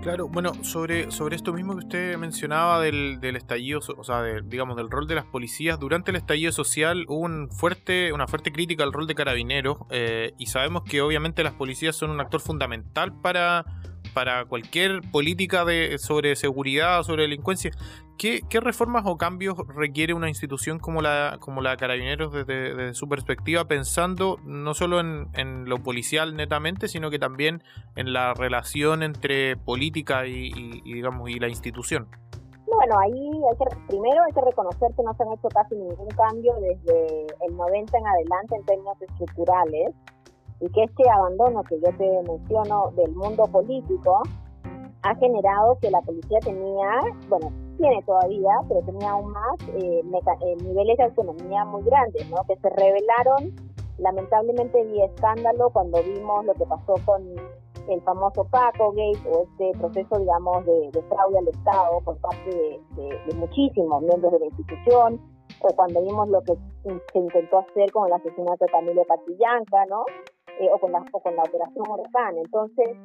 Claro, 0.01 0.29
bueno, 0.29 0.51
sobre, 0.63 1.11
sobre 1.11 1.35
esto 1.35 1.53
mismo 1.53 1.73
que 1.73 1.85
usted 1.85 2.17
mencionaba 2.17 2.81
del, 2.81 3.19
del 3.19 3.35
estallido, 3.35 3.81
o 3.97 4.03
sea, 4.03 4.23
digamos, 4.43 4.75
del 4.75 4.89
rol 4.89 5.05
de 5.05 5.13
las 5.13 5.25
policías, 5.25 5.79
durante 5.79 6.09
el 6.09 6.17
estallido 6.17 6.51
social 6.51 7.05
hubo 7.07 7.19
un 7.19 7.51
fuerte, 7.51 8.11
una 8.11 8.27
fuerte 8.27 8.51
crítica 8.51 8.83
al 8.83 8.93
rol 8.93 9.05
de 9.05 9.13
carabineros 9.13 9.77
eh, 9.91 10.33
y 10.39 10.47
sabemos 10.47 10.83
que 10.83 11.03
obviamente 11.03 11.43
las 11.43 11.53
policías 11.53 11.95
son 11.95 12.09
un 12.09 12.19
actor 12.19 12.41
fundamental 12.41 13.13
para, 13.21 13.63
para 14.15 14.45
cualquier 14.45 15.01
política 15.11 15.65
de, 15.65 15.99
sobre 15.99 16.35
seguridad, 16.35 17.03
sobre 17.03 17.23
delincuencia. 17.23 17.69
¿Qué, 18.21 18.59
reformas 18.61 19.01
o 19.07 19.17
cambios 19.17 19.55
requiere 19.75 20.13
una 20.13 20.29
institución 20.29 20.77
como 20.77 21.01
la, 21.01 21.39
como 21.39 21.59
la 21.59 21.75
Carabineros 21.75 22.31
desde, 22.31 22.93
su 22.93 23.09
perspectiva, 23.09 23.65
pensando 23.65 24.37
no 24.45 24.75
solo 24.75 24.99
en, 24.99 25.67
lo 25.67 25.81
policial 25.81 26.35
netamente, 26.35 26.87
sino 26.87 27.09
que 27.09 27.17
también 27.17 27.63
en 27.95 28.13
la 28.13 28.35
relación 28.35 29.01
entre 29.01 29.57
política 29.57 30.27
y, 30.27 30.51
digamos 30.83 31.31
y 31.31 31.39
la 31.39 31.49
institución? 31.49 32.09
Bueno, 32.67 32.99
ahí 32.99 33.11
hay 33.11 33.57
que, 33.57 33.75
primero 33.87 34.21
hay 34.23 34.33
que 34.33 34.41
reconocer 34.41 34.91
que 34.95 35.01
no 35.01 35.15
se 35.15 35.23
han 35.23 35.33
hecho 35.33 35.47
casi 35.47 35.73
ningún 35.73 36.09
cambio 36.09 36.53
desde 36.61 37.25
el 37.47 37.57
90 37.57 37.97
en 37.97 38.05
adelante 38.05 38.55
en 38.55 38.65
términos 38.65 39.01
estructurales 39.01 39.95
y 40.59 40.69
que 40.69 40.83
este 40.83 41.09
abandono 41.09 41.63
que 41.63 41.75
yo 41.83 41.91
te 41.97 42.21
menciono 42.29 42.91
del 42.95 43.15
mundo 43.15 43.45
político 43.51 44.21
ha 45.01 45.15
generado 45.15 45.79
que 45.81 45.89
la 45.89 46.01
policía 46.01 46.37
tenía, 46.41 46.99
bueno, 47.27 47.51
tiene 47.81 48.03
todavía, 48.03 48.51
pero 48.67 48.81
tenía 48.81 49.11
aún 49.11 49.31
más 49.31 49.59
eh, 49.75 50.01
eh, 50.01 50.55
niveles 50.63 50.97
de 50.97 51.03
autonomía 51.03 51.65
muy 51.65 51.83
grandes, 51.83 52.29
¿no? 52.29 52.37
Que 52.47 52.55
se 52.57 52.69
revelaron 52.69 53.55
lamentablemente 53.97 54.83
vía 54.85 55.05
escándalo 55.05 55.69
cuando 55.71 56.01
vimos 56.03 56.45
lo 56.45 56.53
que 56.53 56.65
pasó 56.65 56.95
con 57.05 57.23
el 57.89 58.01
famoso 58.01 58.45
Paco 58.45 58.91
Gate 58.91 59.19
o 59.29 59.43
este 59.43 59.77
proceso, 59.79 60.19
digamos, 60.19 60.65
de, 60.65 60.91
fraude 61.09 61.39
al 61.39 61.47
Estado 61.47 61.99
por 62.05 62.17
parte 62.17 62.79
de, 62.95 63.35
muchísimos 63.35 64.03
miembros 64.03 64.31
de 64.33 64.39
la 64.39 64.45
institución, 64.45 65.19
o 65.61 65.75
cuando 65.75 66.01
vimos 66.01 66.29
lo 66.29 66.41
que 66.41 66.53
se 66.83 67.19
intentó 67.19 67.59
hacer 67.59 67.91
con 67.91 68.07
el 68.07 68.13
asesinato 68.13 68.65
de 68.65 68.71
Camilo 68.71 69.03
Catillanca, 69.05 69.85
¿no? 69.87 70.05
Eh, 70.59 70.69
o, 70.71 70.77
con 70.79 70.91
la, 70.91 71.03
o 71.11 71.19
con 71.19 71.35
la 71.35 71.43
operación 71.43 71.85
Huracán. 71.89 72.37
Entonces, 72.37 72.97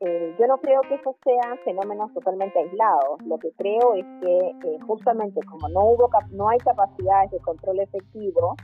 eh, 0.00 0.34
yo 0.38 0.46
no 0.46 0.56
creo 0.58 0.80
que 0.88 0.94
esos 0.94 1.14
sean 1.22 1.58
fenómenos 1.58 2.12
totalmente 2.14 2.58
aislados. 2.58 3.20
Lo 3.26 3.38
que 3.38 3.52
creo 3.52 3.94
es 3.94 4.06
que 4.22 4.38
eh, 4.68 4.78
justamente 4.86 5.40
como 5.42 5.68
no 5.68 5.84
hubo 5.84 6.08
no 6.30 6.48
hay 6.48 6.58
capacidades 6.58 7.30
de 7.30 7.38
control 7.40 7.80
efectivo 7.80 8.56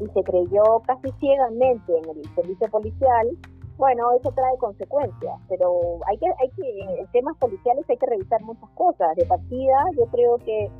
y 0.00 0.06
se 0.06 0.22
creyó 0.22 0.80
casi 0.86 1.10
ciegamente 1.20 1.92
en 1.98 2.16
el 2.16 2.34
servicio 2.34 2.68
policial, 2.70 3.28
bueno, 3.76 4.12
eso 4.12 4.32
trae 4.32 4.56
consecuencias. 4.56 5.38
Pero 5.50 6.00
hay 6.06 6.16
que 6.16 6.26
hay 6.26 6.50
que 6.56 7.00
en 7.00 7.06
temas 7.08 7.36
policiales 7.36 7.84
hay 7.88 7.96
que 7.98 8.06
revisar 8.06 8.40
muchas 8.42 8.70
cosas. 8.70 9.14
De 9.16 9.26
partida, 9.26 9.84
yo 9.94 10.06
creo 10.06 10.38
que 10.38 10.70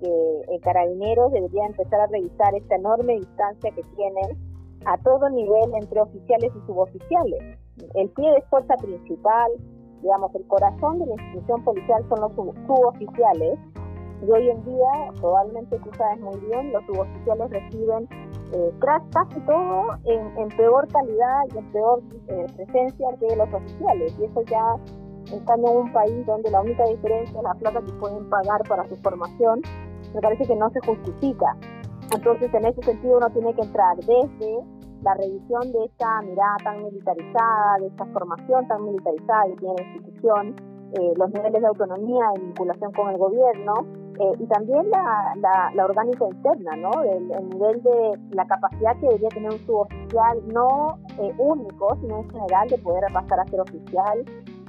que 0.00 0.58
Carabineros 0.62 1.32
debería 1.32 1.64
empezar 1.64 2.00
a 2.00 2.06
revisar 2.08 2.54
esta 2.56 2.74
enorme 2.74 3.14
distancia 3.14 3.70
que 3.70 3.84
tienen 3.96 4.36
a 4.84 4.98
todo 4.98 5.30
nivel 5.30 5.72
entre 5.80 6.00
oficiales 6.00 6.50
y 6.54 6.66
suboficiales 6.66 7.58
el 7.94 8.08
pie 8.10 8.30
de 8.30 8.42
fuerza 8.42 8.74
principal, 8.76 9.50
digamos, 10.02 10.34
el 10.34 10.46
corazón 10.46 10.98
de 10.98 11.06
la 11.06 11.14
institución 11.14 11.64
policial 11.64 12.04
son 12.08 12.20
los 12.20 12.32
suboficiales. 12.66 13.58
Y 14.22 14.30
hoy 14.30 14.48
en 14.48 14.64
día, 14.64 15.12
probablemente 15.20 15.78
tú 15.80 15.90
sabes 15.98 16.20
muy 16.20 16.38
bien, 16.40 16.72
los 16.72 16.84
suboficiales 16.86 17.50
reciben 17.50 18.08
eh, 18.52 18.72
casi 19.10 19.40
todo 19.40 19.98
en, 20.04 20.48
peor 20.56 20.86
calidad 20.88 21.40
y 21.52 21.58
en 21.58 21.72
peor 21.72 22.02
eh, 22.28 22.46
presencia 22.56 23.08
que 23.18 23.36
los 23.36 23.52
oficiales. 23.52 24.14
Y 24.18 24.24
eso 24.24 24.42
ya, 24.42 24.76
estando 25.34 25.70
en 25.70 25.76
un 25.78 25.92
país 25.92 26.26
donde 26.26 26.50
la 26.50 26.60
única 26.60 26.84
diferencia 26.84 27.38
es 27.38 27.42
la 27.42 27.54
plata 27.54 27.80
que 27.84 27.92
pueden 27.94 28.28
pagar 28.30 28.62
para 28.68 28.88
su 28.88 28.96
formación, 28.96 29.62
me 30.14 30.20
parece 30.20 30.44
que 30.44 30.56
no 30.56 30.70
se 30.70 30.80
justifica. 30.80 31.56
Entonces, 32.14 32.52
en 32.54 32.66
ese 32.66 32.82
sentido, 32.82 33.16
uno 33.16 33.28
tiene 33.30 33.54
que 33.54 33.62
entrar 33.62 33.96
desde 33.96 34.58
la 35.04 35.14
revisión 35.14 35.70
de 35.72 35.84
esta 35.84 36.22
mirada 36.22 36.56
tan 36.64 36.82
militarizada, 36.82 37.78
de 37.78 37.86
esta 37.88 38.06
formación 38.06 38.66
tan 38.66 38.84
militarizada 38.84 39.44
que 39.48 39.56
tiene 39.56 39.74
la 39.76 39.82
institución, 39.84 40.56
eh, 40.92 41.12
los 41.16 41.30
niveles 41.30 41.60
de 41.60 41.68
autonomía 41.68 42.24
y 42.36 42.40
vinculación 42.40 42.92
con 42.92 43.10
el 43.10 43.18
gobierno, 43.18 43.74
eh, 44.18 44.32
y 44.38 44.46
también 44.46 44.88
la, 44.90 45.34
la, 45.74 45.84
orgánica 45.84 46.24
interna, 46.24 46.76
¿no? 46.76 46.90
El, 47.02 47.28
nivel 47.50 47.82
de 47.82 48.18
la 48.30 48.46
capacidad 48.46 48.96
que 49.00 49.06
debería 49.06 49.28
tener 49.28 49.52
un 49.52 49.58
suboficial, 49.66 50.38
no 50.52 50.98
eh, 51.18 51.34
único, 51.36 51.96
sino 52.00 52.20
en 52.20 52.30
general, 52.30 52.68
de 52.68 52.78
poder 52.78 53.04
pasar 53.12 53.40
a 53.40 53.44
ser 53.46 53.60
oficial 53.60 54.24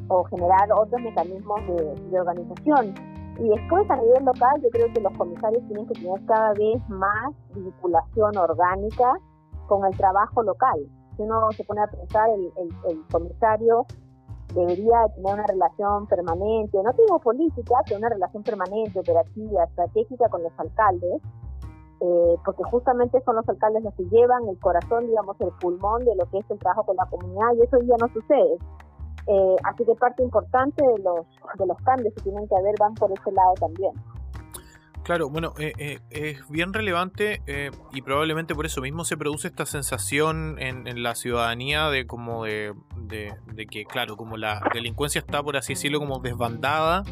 o 0.09 0.23
generar 0.25 0.71
otros 0.73 0.99
mecanismos 1.01 1.61
de, 1.67 2.09
de 2.09 2.19
organización. 2.19 2.93
Y 3.39 3.49
después 3.49 3.89
a 3.89 3.97
nivel 3.97 4.25
local 4.25 4.61
yo 4.61 4.69
creo 4.69 4.91
que 4.93 5.01
los 5.01 5.13
comisarios 5.13 5.63
tienen 5.67 5.85
que 5.87 5.93
tener 5.93 6.25
cada 6.25 6.53
vez 6.53 6.89
más 6.89 7.33
vinculación 7.53 8.37
orgánica 8.37 9.19
con 9.67 9.86
el 9.86 9.95
trabajo 9.98 10.43
local. 10.43 10.79
Si 11.15 11.22
uno 11.22 11.50
se 11.51 11.63
pone 11.63 11.81
a 11.81 11.88
pensar, 11.88 12.29
el, 12.29 13.07
comisario 13.12 13.86
debería 14.53 15.07
tener 15.15 15.34
una 15.34 15.48
relación 15.48 16.07
permanente, 16.07 16.77
no 16.84 16.91
digo 16.93 17.19
política, 17.19 17.75
pero 17.86 18.00
una 18.00 18.10
relación 18.10 18.43
permanente, 18.43 19.00
operativa, 19.00 19.63
estratégica 19.63 20.29
con 20.29 20.43
los 20.43 20.51
alcaldes, 20.57 21.22
eh, 22.01 22.36
porque 22.43 22.63
justamente 22.63 23.22
son 23.24 23.38
los 23.38 23.48
alcaldes 23.48 23.84
los 23.84 23.93
que 23.95 24.03
llevan 24.05 24.48
el 24.50 24.60
corazón, 24.60 25.07
digamos, 25.07 25.39
el 25.39 25.51
pulmón 25.62 26.03
de 26.03 26.15
lo 26.15 26.25
que 26.29 26.39
es 26.39 26.51
el 26.51 26.60
trabajo 26.60 26.84
con 26.84 26.98
la 26.98 27.05
comunidad 27.05 27.53
y 27.55 27.62
eso 27.63 27.77
ya 27.81 27.95
no 28.00 28.07
sucede. 28.10 28.57
Eh, 29.27 29.55
así 29.63 29.86
que 29.86 29.95
parte 29.95 30.22
importante 30.22 30.86
de 30.86 31.00
los, 31.00 31.25
de 31.57 31.65
los 31.65 31.77
cambios 31.79 32.13
que 32.13 32.22
tienen 32.22 32.48
que 32.48 32.55
haber 32.55 32.75
van 32.79 32.93
por 32.93 33.12
ese 33.12 33.31
lado 33.31 33.53
también. 33.55 33.93
Claro, 35.05 35.29
bueno, 35.29 35.53
eh, 35.59 35.74
eh, 35.77 36.00
es 36.09 36.50
bien 36.50 36.74
relevante 36.74 37.43
eh, 37.45 37.69
y 37.93 38.01
probablemente 38.01 38.55
por 38.55 38.65
eso 38.65 38.81
mismo 38.81 39.05
se 39.05 39.15
produce 39.15 39.47
esta 39.47 39.67
sensación 39.67 40.57
en, 40.57 41.03
la 41.03 41.13
ciudadanía 41.13 41.91
de 41.91 42.07
como 42.07 42.45
de, 42.45 42.74
de, 43.03 43.67
que, 43.67 43.85
claro, 43.85 44.17
como 44.17 44.35
la 44.35 44.67
delincuencia 44.74 45.19
está, 45.19 45.43
por 45.43 45.57
así 45.57 45.74
decirlo, 45.74 46.00
como 46.00 46.21
desbandada 46.21 47.03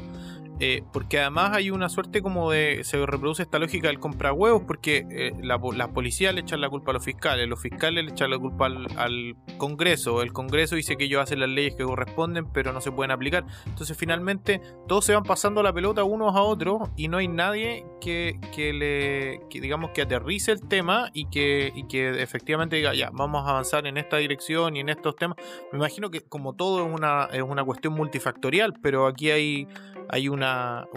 eh, 0.60 0.84
porque 0.94 1.20
además 1.20 1.56
hay 1.56 1.72
una 1.72 1.90
suerte 1.90 2.22
como 2.22 2.52
de. 2.52 2.82
Se 2.84 3.04
reproduce 3.06 3.44
esta 3.44 3.60
lógica 3.60 3.88
del 3.88 4.00
compra 4.00 4.34
huevos, 4.34 4.64
porque 4.68 5.06
eh, 5.10 5.34
la, 5.42 5.60
policía 5.60 6.32
le 6.32 6.42
echan 6.42 6.62
la 6.62 6.70
culpa 6.70 6.92
a 6.92 6.94
los 6.94 7.04
fiscales, 7.04 7.48
los 7.48 7.62
fiscales 7.62 8.06
le 8.06 8.12
echan 8.12 8.30
la 8.30 8.38
culpa 8.38 8.68
al, 8.68 9.36
Congreso, 9.58 10.22
el 10.22 10.34
Congreso 10.34 10.76
dice 10.76 10.96
que 10.96 11.06
ellos 11.06 11.22
hacen 11.22 11.40
las 11.40 11.50
leyes 11.50 11.76
que 11.76 11.84
corresponden, 11.84 12.46
pero 12.52 12.74
no 12.74 12.82
se 12.82 12.92
pueden 12.92 13.12
aplicar. 13.12 13.46
Entonces, 13.66 13.98
finalmente, 13.98 14.62
todos 14.88 15.06
se 15.06 15.14
van 15.14 15.24
pasando 15.24 15.64
la 15.64 15.74
pelota 15.74 16.04
unos 16.04 16.36
a 16.36 16.42
otros 16.42 16.90
y 16.96 17.08
no 17.08 17.18
hay 17.18 17.28
nadie 17.28 17.86
que, 18.04 18.74
le. 18.74 19.40
digamos 19.60 19.92
que 19.92 20.02
aterrice 20.02 20.52
el 20.52 20.68
tema 20.68 21.10
y 21.14 21.30
que, 21.30 21.72
y 21.74 21.88
que 21.88 22.22
efectivamente 22.22 22.76
diga, 22.76 22.94
ya, 22.94 23.10
vamos 23.12 23.46
a 23.46 23.52
avanzar 23.52 23.88
en 23.88 23.98
esta 23.98 24.18
dirección 24.18 24.76
y 24.76 24.82
en 24.82 24.90
estos 24.90 25.16
temas. 25.16 25.38
Me 25.72 25.78
imagino 25.78 26.10
que, 26.10 26.22
como 26.22 26.54
todo, 26.54 26.86
es 26.86 26.94
una, 26.94 27.26
es 27.32 27.42
una 27.42 27.64
cuestión 27.64 27.94
multifactorial, 27.94 28.74
pero 28.82 29.08
aquí 29.08 29.32
hay 29.32 29.68
hay 30.10 30.30
una, 30.30 30.88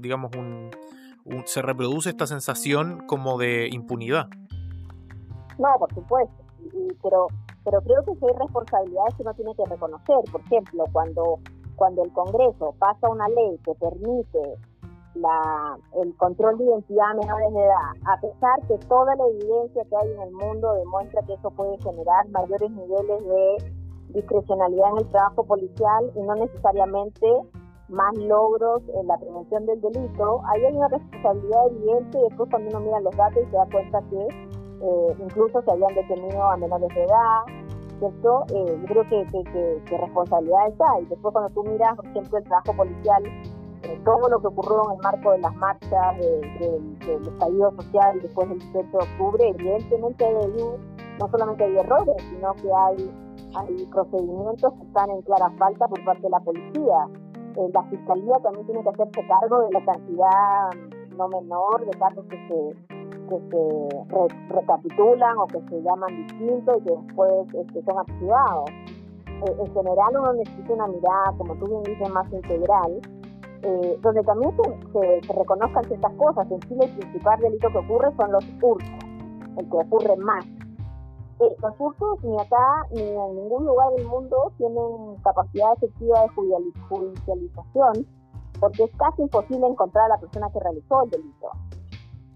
digamos, 0.00 0.30
un, 0.36 0.70
se 1.44 1.62
reproduce 1.62 2.10
esta 2.10 2.26
sensación 2.26 3.06
como 3.06 3.38
de 3.38 3.68
impunidad. 3.70 4.28
No, 5.58 5.68
por 5.78 5.92
supuesto, 5.94 6.34
pero, 7.02 7.26
pero 7.64 7.80
creo 7.82 8.02
que 8.04 8.12
hay 8.12 8.38
responsabilidades 8.38 9.14
que 9.14 9.22
uno 9.22 9.34
tiene 9.34 9.54
que 9.54 9.64
reconocer. 9.66 10.16
Por 10.30 10.40
ejemplo, 10.40 10.84
cuando, 10.92 11.38
cuando 11.76 12.04
el 12.04 12.12
Congreso 12.12 12.74
pasa 12.78 13.08
una 13.08 13.28
ley 13.28 13.58
que 13.64 13.74
permite 13.74 14.56
la, 15.14 15.76
el 16.02 16.16
control 16.16 16.58
de 16.58 16.64
identidad 16.64 17.10
a 17.10 17.14
menores 17.14 17.52
de 17.52 17.60
edad, 17.60 17.92
a 18.06 18.20
pesar 18.20 18.60
que 18.68 18.78
toda 18.86 19.14
la 19.16 19.26
evidencia 19.28 19.84
que 19.84 19.96
hay 19.96 20.12
en 20.12 20.22
el 20.22 20.32
mundo 20.32 20.74
demuestra 20.74 21.22
que 21.26 21.34
eso 21.34 21.50
puede 21.50 21.76
generar 21.78 22.28
mayores 22.30 22.70
niveles 22.70 23.24
de 23.24 23.72
discrecionalidad 24.14 24.90
en 24.92 24.98
el 24.98 25.08
trabajo 25.08 25.44
policial 25.44 26.10
y 26.14 26.22
no 26.22 26.34
necesariamente 26.34 27.26
más 27.88 28.16
logros 28.16 28.82
en 28.94 29.06
la 29.06 29.18
prevención 29.18 29.66
del 29.66 29.80
delito, 29.80 30.40
ahí 30.46 30.64
hay 30.64 30.76
una 30.76 30.88
responsabilidad 30.88 31.66
evidente 31.68 32.18
y 32.18 32.22
después 32.22 32.50
cuando 32.50 32.70
uno 32.70 32.80
mira 32.80 33.00
los 33.00 33.16
datos 33.16 33.42
y 33.42 33.50
se 33.50 33.56
da 33.56 33.66
cuenta 33.70 34.00
que 34.08 34.26
eh, 34.82 35.16
incluso 35.20 35.62
se 35.62 35.70
habían 35.70 35.94
detenido 35.94 36.42
a 36.42 36.56
menores 36.56 36.88
de 36.88 37.04
edad, 37.04 37.42
¿cierto? 37.98 38.44
Eh, 38.54 38.78
yo 38.80 38.86
creo 38.86 39.08
que, 39.08 39.26
que, 39.30 39.82
que, 39.84 39.98
responsabilidad 39.98 40.68
está. 40.68 41.00
Y 41.00 41.06
después 41.06 41.32
cuando 41.32 41.50
tú 41.50 41.62
miras, 41.70 41.94
por 41.94 42.06
ejemplo, 42.06 42.38
el 42.38 42.44
trabajo 42.44 42.76
policial, 42.76 43.22
todo 44.04 44.28
lo 44.28 44.40
que 44.40 44.46
ocurrió 44.48 44.84
en 44.90 44.96
el 44.96 45.02
marco 45.02 45.32
de 45.32 45.38
las 45.38 45.54
marchas, 45.56 46.18
del 46.18 47.28
estallido 47.28 47.70
social 47.76 48.20
después 48.22 48.48
del 48.48 48.58
18 48.58 48.88
de 48.90 48.98
octubre, 48.98 49.48
evidentemente 49.48 50.24
no 51.18 51.28
solamente 51.28 51.64
hay 51.64 51.76
errores, 51.78 52.16
sino 52.30 52.52
que 52.54 52.68
hay, 52.72 53.10
hay 53.54 53.86
procedimientos 53.86 54.72
que 54.74 54.86
están 54.86 55.10
en 55.10 55.22
clara 55.22 55.50
falta 55.58 55.88
por 55.88 56.04
parte 56.04 56.22
de 56.22 56.30
la 56.30 56.40
policía. 56.40 57.08
Eh, 57.56 57.68
la 57.72 57.82
fiscalía 57.84 58.38
también 58.42 58.66
tiene 58.66 58.82
que 58.82 58.88
hacerse 58.88 59.26
cargo 59.26 59.60
de 59.60 59.72
la 59.72 59.84
cantidad 59.84 60.70
no 61.16 61.28
menor 61.28 61.84
de 61.84 61.98
casos 61.98 62.24
que 62.26 62.36
se, 62.48 62.76
que 63.28 63.38
se 63.50 64.54
recapitulan 64.54 65.36
o 65.38 65.46
que 65.46 65.60
se 65.68 65.82
llaman 65.82 66.16
distintos 66.26 66.78
y 66.78 66.84
que 66.84 66.96
después 66.96 67.54
este, 67.54 67.82
son 67.84 67.98
activados. 67.98 68.70
eh, 68.70 69.56
en 69.58 69.74
general 69.74 70.16
uno 70.18 70.32
necesita 70.34 70.72
una 70.72 70.86
mirada, 70.86 71.34
como 71.36 71.54
tú 71.56 71.66
bien 71.66 71.82
dices, 71.82 72.10
más 72.10 72.32
integral, 72.32 73.00
eh, 73.62 73.98
donde 74.00 74.22
también 74.22 74.52
se, 74.92 75.32
reconozcan 75.32 75.84
ciertas 75.84 76.12
cosas. 76.14 76.50
En 76.50 76.60
Chile 76.60 76.84
el 76.84 76.96
principal 76.98 77.40
delito 77.40 77.68
que 77.68 77.78
ocurre 77.78 78.12
son 78.16 78.32
los 78.32 78.44
hurtos, 78.60 78.90
el 79.56 79.70
que 79.70 79.76
ocurre 79.76 80.16
más. 80.16 80.44
Eh, 81.40 81.56
los 81.62 81.74
hurtos 81.78 82.22
ni 82.24 82.38
acá 82.40 82.86
ni 82.92 83.02
en 83.02 83.36
ningún 83.36 83.66
lugar 83.66 83.90
del 83.96 84.06
mundo 84.06 84.52
tienen 84.58 85.16
capacidad 85.22 85.72
efectiva 85.74 86.22
de 86.22 86.28
judicialización 86.88 88.06
porque 88.60 88.84
es 88.84 88.90
casi 88.96 89.22
imposible 89.22 89.66
encontrar 89.66 90.04
a 90.04 90.14
la 90.14 90.18
persona 90.18 90.48
que 90.52 90.60
realizó 90.60 91.02
el 91.02 91.10
delito. 91.10 91.50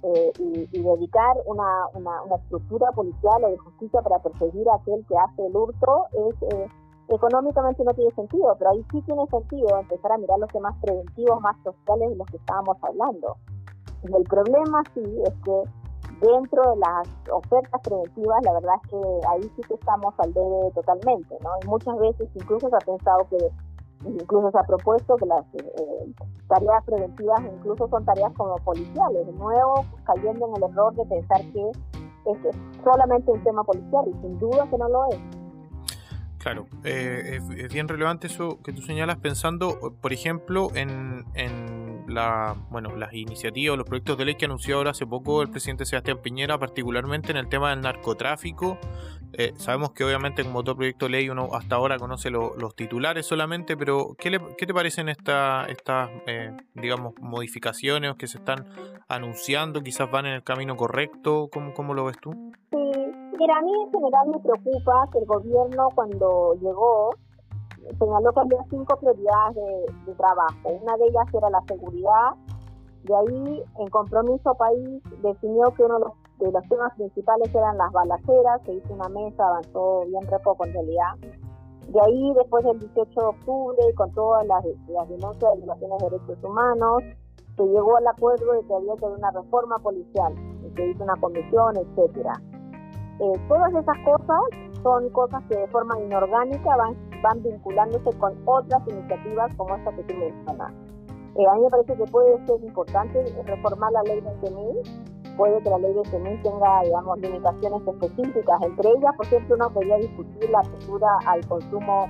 Eh, 0.02 0.32
y, 0.38 0.82
dedicar 0.82 1.36
una, 1.46 1.86
una, 1.94 2.36
estructura 2.36 2.92
policial 2.92 3.42
o 3.44 3.48
de 3.48 3.56
justicia 3.56 4.02
para 4.02 4.18
perseguir 4.20 4.68
a 4.68 4.76
aquel 4.76 5.04
que 5.06 5.16
hace 5.16 5.46
el 5.46 5.56
hurto 5.56 6.06
es 6.12 6.42
eh, 6.52 6.68
económicamente 7.08 7.84
no 7.84 7.94
tiene 7.94 8.10
sentido, 8.12 8.54
pero 8.58 8.70
ahí 8.70 8.84
sí 8.90 9.00
tiene 9.02 9.26
sentido 9.26 9.78
empezar 9.78 10.12
a 10.12 10.18
mirar 10.18 10.38
los 10.38 10.50
temas 10.50 10.74
preventivos 10.82 11.40
más 11.40 11.56
sociales 11.62 12.10
de 12.10 12.16
los 12.16 12.26
que 12.28 12.36
estábamos 12.36 12.76
hablando. 12.82 13.36
El 14.02 14.24
problema 14.24 14.82
sí 14.94 15.02
es 15.24 15.34
que 15.44 15.62
dentro 16.20 16.62
de 16.70 16.76
las 16.76 17.08
ofertas 17.32 17.80
preventivas, 17.82 18.42
la 18.42 18.52
verdad 18.54 18.74
es 18.82 18.90
que 18.90 18.96
ahí 19.28 19.42
sí 19.56 19.62
que 19.68 19.74
estamos 19.74 20.14
al 20.18 20.32
debe 20.32 20.70
totalmente, 20.74 21.36
¿no? 21.42 21.50
Y 21.62 21.66
muchas 21.66 21.98
veces 21.98 22.28
incluso 22.34 22.68
se 22.68 22.76
ha 22.76 22.78
pensado 22.78 23.26
que 23.30 23.38
incluso 24.04 24.50
se 24.50 24.58
ha 24.58 24.62
propuesto 24.62 25.16
que 25.16 25.26
las 25.26 25.44
eh, 25.54 26.12
tareas 26.48 26.84
preventivas 26.84 27.40
incluso 27.40 27.88
son 27.88 28.04
tareas 28.04 28.32
como 28.34 28.56
policiales, 28.56 29.26
de 29.26 29.32
nuevo 29.32 29.84
cayendo 30.04 30.48
en 30.48 30.56
el 30.56 30.70
error 30.70 30.94
de 30.94 31.04
pensar 31.06 31.40
que 31.52 31.70
es 31.70 32.56
solamente 32.82 33.30
un 33.30 33.42
tema 33.42 33.62
policial 33.64 34.04
y 34.08 34.12
sin 34.20 34.38
duda 34.38 34.66
que 34.70 34.78
no 34.78 34.88
lo 34.88 35.06
es. 35.06 35.45
Claro, 36.46 36.68
eh, 36.84 37.40
es, 37.58 37.72
bien 37.72 37.88
relevante 37.88 38.28
eso 38.28 38.62
que 38.62 38.72
tú 38.72 38.80
señalas 38.80 39.16
pensando, 39.18 39.96
por 40.00 40.12
ejemplo, 40.12 40.70
en, 40.76 41.24
en 41.34 42.04
la, 42.06 42.54
bueno, 42.70 42.94
las 42.94 43.12
iniciativas, 43.14 43.76
los 43.76 43.84
proyectos 43.84 44.16
de 44.16 44.26
ley 44.26 44.36
que 44.36 44.44
anunció 44.44 44.76
ahora 44.76 44.92
hace 44.92 45.08
poco 45.08 45.42
el 45.42 45.50
presidente 45.50 45.84
Sebastián 45.84 46.20
Piñera, 46.22 46.56
particularmente 46.56 47.32
en 47.32 47.38
el 47.38 47.48
tema 47.48 47.70
del 47.70 47.80
narcotráfico. 47.80 48.78
Eh, 49.32 49.54
sabemos 49.56 49.90
que 49.90 50.04
obviamente 50.04 50.44
como 50.44 50.62
todo 50.62 50.76
proyecto 50.76 51.06
de 51.06 51.10
ley 51.10 51.28
uno 51.28 51.48
hasta 51.52 51.74
ahora 51.74 51.98
conoce 51.98 52.30
los 52.30 52.76
titulares 52.76 53.26
solamente, 53.26 53.76
pero 53.76 54.14
¿qué, 54.16 54.30
le, 54.30 54.40
qué 54.56 54.68
te 54.68 54.72
parecen 54.72 55.08
estas, 55.08 55.68
estas 55.68 56.10
eh, 56.28 56.56
digamos, 56.74 57.14
modificaciones 57.20 58.14
que 58.14 58.28
se 58.28 58.38
están 58.38 58.68
anunciando? 59.08 59.82
¿Quizás 59.82 60.08
van 60.12 60.26
en 60.26 60.34
el 60.34 60.44
camino 60.44 60.76
correcto? 60.76 61.48
¿Cómo, 61.52 61.74
cómo 61.74 61.92
lo 61.92 62.04
ves 62.04 62.18
tú? 62.20 62.52
Mira, 63.38 63.58
a 63.58 63.60
mí 63.60 63.70
en 63.70 63.90
general 63.90 64.28
me 64.28 64.38
preocupa 64.38 65.08
que 65.12 65.18
el 65.18 65.26
gobierno 65.26 65.88
cuando 65.94 66.54
llegó 66.54 67.10
señaló 67.98 68.32
que 68.32 68.40
había 68.40 68.64
cinco 68.70 68.96
prioridades 68.96 69.56
de, 70.06 70.14
trabajo. 70.14 70.56
Una 70.64 70.96
de 70.96 71.04
ellas 71.04 71.26
era 71.34 71.50
la 71.50 71.60
seguridad. 71.68 72.30
De 73.04 73.14
ahí, 73.14 73.62
en 73.78 73.88
Compromiso 73.88 74.54
País, 74.54 75.02
definió 75.22 75.70
que 75.76 75.82
uno 75.82 75.98
de 76.38 76.50
los, 76.50 76.68
temas 76.68 76.94
principales 76.96 77.54
eran 77.54 77.76
las 77.76 77.92
balaceras. 77.92 78.62
Se 78.64 78.72
hizo 78.72 78.94
una 78.94 79.08
mesa, 79.10 79.46
avanzó 79.46 80.04
bien 80.06 80.22
poco 80.42 80.64
en 80.64 80.72
realidad. 80.72 81.12
De 81.88 82.00
ahí, 82.00 82.32
después 82.34 82.64
del 82.64 82.80
18 82.80 83.20
de 83.20 83.26
octubre, 83.26 83.94
con 83.96 84.12
todas 84.12 84.46
las, 84.46 84.64
denuncias 84.64 85.52
de 85.52 85.58
violaciones 85.58 85.98
de 85.98 86.10
derechos 86.10 86.42
humanos, 86.42 87.02
se 87.56 87.66
llegó 87.66 87.96
al 87.98 88.06
acuerdo 88.06 88.52
de 88.52 88.66
que 88.66 88.74
había 88.74 88.94
que 88.96 89.04
haber 89.04 89.18
una 89.18 89.30
reforma 89.30 89.78
policial, 89.78 90.34
se 90.74 90.86
hizo 90.86 91.04
una 91.04 91.16
comisión, 91.16 91.76
etcétera. 91.76 92.32
Eh, 93.18 93.32
todas 93.48 93.72
esas 93.74 93.98
cosas 94.04 94.40
son 94.82 95.08
cosas 95.10 95.42
que 95.48 95.56
de 95.56 95.66
forma 95.68 95.98
inorgánica 96.00 96.76
van, 96.76 96.94
van 97.22 97.42
vinculándose 97.42 98.16
con 98.18 98.34
otras 98.44 98.82
iniciativas 98.88 99.50
como 99.56 99.74
esta 99.74 99.92
que 99.92 100.02
tú 100.04 100.14
mencionas. 100.14 100.72
Eh, 101.36 101.46
a 101.46 101.54
mí 101.54 101.62
me 101.62 101.70
parece 101.70 101.96
que 101.96 102.04
puede 102.04 102.46
ser 102.46 102.62
importante 102.64 103.24
reformar 103.44 103.92
la 103.92 104.02
ley 104.04 104.20
20.000, 104.20 105.36
puede 105.36 105.62
que 105.62 105.70
la 105.70 105.78
ley 105.78 105.92
20.000 105.92 106.42
tenga, 106.42 106.82
digamos, 106.82 107.18
limitaciones 107.18 107.82
específicas, 107.86 108.62
entre 108.62 108.90
ellas, 108.90 109.12
por 109.16 109.26
ejemplo, 109.26 109.56
uno 109.56 109.70
podría 109.70 109.96
discutir 109.96 110.50
la 110.50 110.60
apertura 110.60 111.08
al 111.26 111.46
consumo 111.46 112.06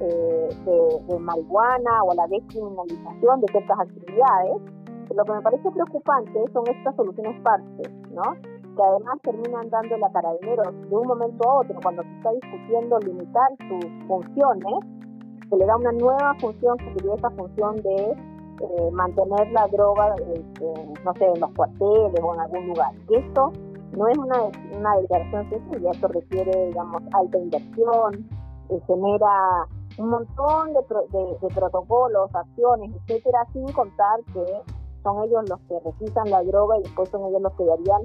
eh, 0.00 0.48
de, 0.64 1.12
de, 1.12 1.18
marihuana 1.18 2.02
o 2.04 2.14
la 2.14 2.26
descriminalización 2.26 3.40
de 3.40 3.46
ciertas 3.48 3.78
actividades. 3.78 4.62
Lo 5.14 5.24
que 5.24 5.32
me 5.32 5.40
parece 5.40 5.70
preocupante 5.70 6.44
son 6.52 6.66
estas 6.66 6.94
soluciones 6.96 7.40
parches, 7.42 7.92
¿no? 8.10 8.55
Que 8.76 8.82
además 8.82 9.18
terminan 9.22 9.68
dando 9.70 9.96
la 9.96 10.10
carabineros 10.12 10.72
de 10.88 10.96
un 10.96 11.06
momento 11.08 11.48
a 11.48 11.60
otro, 11.60 11.78
cuando 11.82 12.02
se 12.02 12.16
está 12.16 12.32
discutiendo 12.32 12.98
limitar 13.00 13.48
sus 13.68 14.06
funciones, 14.06 14.74
se 15.48 15.56
le 15.56 15.64
da 15.64 15.76
una 15.76 15.92
nueva 15.92 16.34
función, 16.40 16.76
que 16.78 16.92
sería 16.94 17.14
esa 17.14 17.30
función 17.30 17.76
de 17.76 18.16
eh, 18.60 18.90
mantener 18.92 19.50
la 19.52 19.66
droga, 19.68 20.14
este, 20.34 20.64
no 21.04 21.14
sé, 21.14 21.24
en 21.26 21.40
los 21.40 21.50
cuarteles 21.52 22.20
o 22.22 22.34
en 22.34 22.40
algún 22.40 22.68
lugar. 22.68 22.92
Y 23.08 23.16
esto 23.16 23.52
no 23.96 24.08
es 24.08 24.18
una, 24.18 24.42
una 24.78 24.96
declaración 24.96 25.48
sencilla, 25.50 25.90
esto 25.90 26.08
requiere, 26.08 26.66
digamos, 26.66 27.02
alta 27.12 27.38
inversión, 27.38 28.28
eh, 28.68 28.80
genera 28.86 29.66
un 29.98 30.10
montón 30.10 30.74
de, 30.74 30.80
de, 31.18 31.38
de, 31.40 31.54
protocolos, 31.54 32.34
acciones, 32.34 32.94
etcétera, 32.94 33.46
sin 33.52 33.66
contar 33.72 34.20
que 34.34 34.44
son 35.02 35.24
ellos 35.24 35.48
los 35.48 35.60
que 35.60 35.78
requisan 35.84 36.30
la 36.30 36.42
droga 36.42 36.78
y 36.78 36.82
después 36.82 37.08
son 37.08 37.26
ellos 37.26 37.40
los 37.40 37.52
que 37.54 37.64
darían 37.64 38.02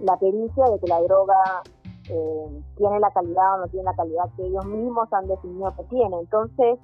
la 0.00 0.16
pericia 0.16 0.64
de 0.66 0.78
que 0.78 0.86
la 0.86 1.00
droga 1.00 1.62
eh, 2.08 2.62
tiene 2.76 3.00
la 3.00 3.10
calidad 3.10 3.54
o 3.54 3.58
no 3.58 3.68
tiene 3.68 3.84
la 3.84 3.94
calidad 3.94 4.30
que 4.36 4.46
ellos 4.46 4.64
mismos 4.66 5.12
han 5.12 5.26
definido 5.26 5.74
que 5.76 5.84
tiene. 5.84 6.18
Entonces, 6.20 6.78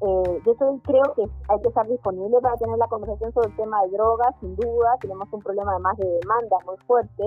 eh, 0.00 0.42
yo 0.44 0.56
creo 0.56 1.14
que 1.14 1.22
hay 1.48 1.60
que 1.60 1.68
estar 1.68 1.86
disponible 1.86 2.40
para 2.40 2.56
tener 2.56 2.76
la 2.76 2.88
conversación 2.88 3.32
sobre 3.32 3.48
el 3.50 3.56
tema 3.56 3.82
de 3.82 3.90
drogas, 3.90 4.34
sin 4.40 4.56
duda. 4.56 4.96
Tenemos 5.00 5.28
un 5.32 5.40
problema 5.40 5.72
además 5.72 5.96
de 5.96 6.08
demanda 6.20 6.56
muy 6.66 6.76
fuerte, 6.86 7.24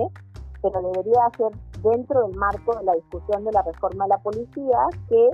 pero 0.62 0.82
debería 0.82 1.22
ser 1.36 1.52
dentro 1.82 2.26
del 2.26 2.36
marco 2.36 2.76
de 2.76 2.84
la 2.84 2.94
discusión 2.94 3.44
de 3.44 3.52
la 3.52 3.62
reforma 3.62 4.04
de 4.04 4.10
la 4.10 4.18
policía, 4.18 4.78
que 5.08 5.30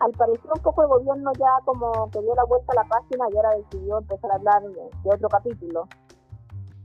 al 0.00 0.12
parecer 0.12 0.50
un 0.54 0.62
poco 0.62 0.82
el 0.82 0.88
gobierno 0.88 1.32
ya 1.38 1.64
como 1.64 2.10
que 2.10 2.20
dio 2.20 2.34
la 2.34 2.44
vuelta 2.44 2.72
a 2.72 2.82
la 2.82 2.88
página 2.88 3.26
y 3.30 3.36
ahora 3.36 3.56
decidió 3.56 3.98
empezar 3.98 4.30
a 4.30 4.34
hablar 4.34 4.62
de 4.62 5.10
otro 5.10 5.28
capítulo, 5.28 5.88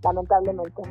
lamentablemente. 0.03 0.83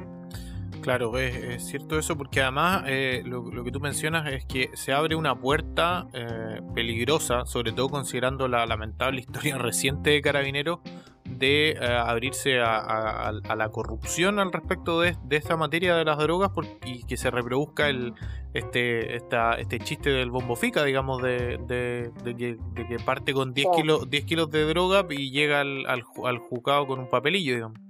Claro, 0.85 1.16
es, 1.18 1.64
cierto 1.64 1.99
eso 1.99 2.14
porque 2.14 2.42
además 2.42 2.85
eh, 2.87 3.23
lo, 3.25 3.64
que 3.64 3.73
tú 3.73 3.81
mencionas 3.81 4.31
es 4.31 4.44
que 4.44 4.68
se 4.75 4.92
abre 4.92 5.16
una 5.16 5.35
puerta 5.35 6.09
eh, 6.12 6.61
peligrosa, 6.75 7.47
sobre 7.47 7.73
todo 7.73 7.88
considerando 7.88 8.49
la 8.49 8.66
lamentable 8.66 9.20
historia 9.27 9.57
reciente 9.57 10.11
de 10.11 10.20
Carabineros, 10.20 10.81
de 11.25 11.70
eh, 11.70 11.79
abrirse 11.81 12.61
a, 12.61 13.33
la 13.33 13.68
corrupción 13.70 14.38
al 14.38 14.53
respecto 14.53 15.01
de, 15.01 15.16
esta 15.31 15.57
materia 15.57 15.97
de 15.97 16.05
las 16.05 16.18
drogas 16.18 16.51
y 16.85 17.03
que 17.05 17.16
se 17.16 17.31
reproduzca 17.31 17.88
el, 17.88 18.12
este, 18.53 19.16
esta, 19.16 19.55
este 19.55 19.79
chiste 19.79 20.11
del 20.11 20.31
bombofica, 20.31 20.85
digamos, 20.85 21.23
de, 21.23 22.12
que, 22.37 22.97
parte 23.07 23.33
con 23.33 23.55
10 23.55 23.68
kilos, 23.75 24.11
10 24.11 24.25
kilos 24.27 24.51
de 24.51 24.64
droga 24.64 25.07
y 25.09 25.31
llega 25.31 25.62
al, 25.62 25.87
al, 25.87 26.03
al 26.27 26.38
juzgado 26.40 26.87
con 26.87 26.99
un 26.99 27.09
papelillo, 27.09 27.55
digamos. 27.55 27.84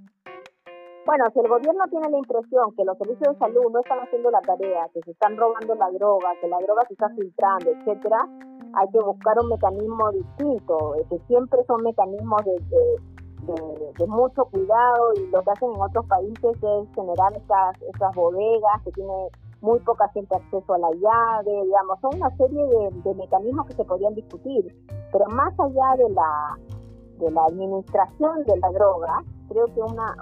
Bueno, 1.05 1.25
si 1.31 1.39
el 1.39 1.47
gobierno 1.47 1.83
tiene 1.91 2.09
la 2.09 2.17
impresión 2.17 2.73
que 2.75 2.83
los 2.83 2.97
servicios 2.97 3.33
de 3.33 3.37
salud 3.37 3.71
no 3.71 3.79
están 3.79 3.99
haciendo 3.99 4.31
la 4.31 4.41
tarea, 4.41 4.89
que 4.91 5.01
se 5.03 5.11
están 5.11 5.37
robando 5.37 5.75
la 5.75 5.91
droga, 5.91 6.29
que 6.41 6.47
la 6.47 6.57
droga 6.57 6.81
se 6.87 6.93
está 6.93 7.09
filtrando, 7.09 7.69
etcétera, 7.69 8.27
hay 8.73 8.89
que 8.89 8.99
buscar 8.99 9.37
un 9.39 9.49
mecanismo 9.49 10.11
distinto, 10.11 10.95
que 11.07 11.19
siempre 11.27 11.63
son 11.67 11.83
mecanismos 11.83 12.41
de, 12.45 14.07
mucho 14.07 14.45
cuidado 14.45 15.13
y 15.15 15.27
lo 15.27 15.43
que 15.43 15.51
hacen 15.51 15.69
en 15.75 15.81
otros 15.81 16.05
países 16.07 16.57
es 16.63 16.95
generar 16.95 17.37
estas, 17.37 17.81
estas 17.83 18.15
bodegas 18.15 18.81
que 18.83 18.91
tiene 18.91 19.29
muy 19.61 19.79
poca 19.81 20.07
gente 20.09 20.35
acceso 20.35 20.73
a 20.73 20.79
la 20.79 20.89
llave, 20.89 21.63
digamos, 21.65 21.99
son 22.01 22.15
una 22.15 22.35
serie 22.35 22.65
de, 22.65 23.13
mecanismos 23.13 23.67
que 23.67 23.73
se 23.73 23.85
podrían 23.85 24.15
discutir, 24.15 24.75
pero 25.11 25.25
más 25.27 25.53
allá 25.59 26.03
de 26.03 27.29
la 27.29 27.45
administración 27.45 28.43
de 28.45 28.57
la 28.57 28.69
droga, 28.71 29.23
creo 29.47 29.65
que 29.65 29.81
una 29.81 30.15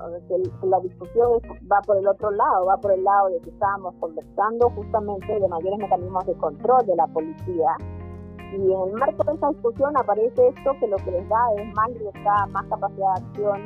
la 0.63 0.79
discusión 0.79 1.41
va 1.71 1.81
por 1.81 1.97
el 1.97 2.07
otro 2.07 2.31
lado, 2.31 2.65
va 2.65 2.77
por 2.77 2.91
el 2.91 3.03
lado 3.03 3.29
de 3.29 3.39
que 3.41 3.49
estábamos 3.49 3.93
conversando 3.99 4.69
justamente 4.71 5.39
de 5.39 5.47
mayores 5.47 5.79
mecanismos 5.79 6.25
de 6.25 6.33
control 6.35 6.85
de 6.85 6.95
la 6.95 7.07
policía. 7.07 7.77
Y 8.53 8.71
en 8.71 8.89
el 8.89 8.93
marco 8.93 9.23
de 9.23 9.33
esa 9.33 9.49
discusión 9.49 9.97
aparece 9.97 10.47
esto 10.49 10.71
que 10.79 10.87
lo 10.87 10.97
que 10.97 11.11
les 11.11 11.27
da 11.27 11.53
es 11.57 11.73
más 11.73 11.89
libertad, 11.89 12.47
más 12.51 12.65
capacidad 12.67 13.15
de 13.15 13.21
acción, 13.21 13.61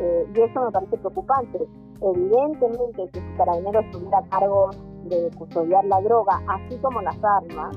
eh, 0.00 0.26
y 0.34 0.40
eso 0.40 0.64
me 0.64 0.70
parece 0.72 0.96
preocupante. 0.98 1.68
Evidentemente, 2.00 3.10
si 3.12 3.18
el 3.20 3.36
carabinero 3.36 3.80
estuviera 3.80 4.18
a 4.18 4.28
cargo 4.28 4.70
de 5.04 5.30
custodiar 5.38 5.84
la 5.84 6.00
droga, 6.00 6.40
así 6.48 6.76
como 6.78 7.00
las 7.02 7.16
armas, 7.22 7.76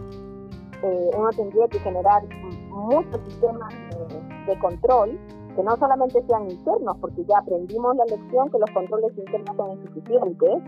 eh, 0.84 1.10
uno 1.16 1.30
tendría 1.30 1.68
que 1.68 1.80
generar 1.80 2.24
muchos 2.70 3.20
sistemas 3.26 3.74
de 4.48 4.60
control 4.60 5.20
que 5.58 5.63
no 5.63 5.76
solamente 5.78 6.24
sean 6.28 6.50
internos, 6.50 6.96
porque 7.02 7.26
ya 7.26 7.39
aprendimos 7.39 7.96
la 7.96 8.06
lección 8.06 8.50
que 8.52 8.60
los 8.60 8.70
controles 8.70 9.17
internos 9.17 9.58
son 9.58 9.72
insuficientes, 9.72 10.63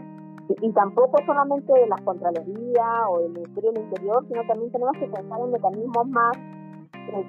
y, 0.49 0.71
tampoco 0.73 1.19
solamente 1.27 1.71
de 1.71 1.85
la 1.85 1.97
Contraloría 2.03 3.07
o 3.07 3.19
del 3.19 3.33
Ministerio 3.33 3.71
del 3.71 3.83
Interior, 3.83 4.25
sino 4.27 4.41
también 4.47 4.71
tenemos 4.71 4.97
que 4.97 5.05
pensar 5.05 5.39
en 5.41 5.51
mecanismos 5.51 6.07
más 6.07 6.35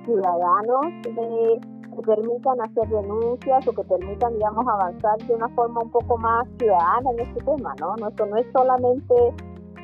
ciudadanos 0.07 0.87
que 1.05 2.03
permitan 2.03 2.61
hacer 2.63 2.89
denuncias 2.89 3.69
o 3.69 3.73
que 3.73 3.85
permitan, 3.85 4.33
digamos, 4.33 4.67
avanzar 4.67 5.19
de 5.19 5.35
una 5.35 5.49
forma 5.51 5.83
un 5.83 5.91
poco 5.91 6.17
más 6.17 6.49
ciudadana 6.59 7.11
en 7.11 7.21
este 7.21 7.45
tema, 7.45 7.75
¿no? 7.79 7.95
no 7.97 8.09
esto 8.09 8.25
no 8.25 8.37
es 8.37 8.47
solamente 8.55 9.15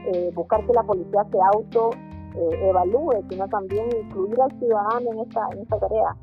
eh, 0.07 0.31
buscar 0.35 0.65
que 0.67 0.73
la 0.73 0.83
policía 0.83 1.27
se 1.31 1.39
auto 1.55 1.91
eh, 2.37 2.71
evalúe, 2.71 3.23
sino 3.29 3.47
también 3.49 3.87
incluir 4.03 4.41
al 4.41 4.59
ciudadano 4.59 5.13
en 5.13 5.19
esta, 5.19 5.47
en 5.53 5.59
esta 5.61 5.79
tarea. 5.79 6.17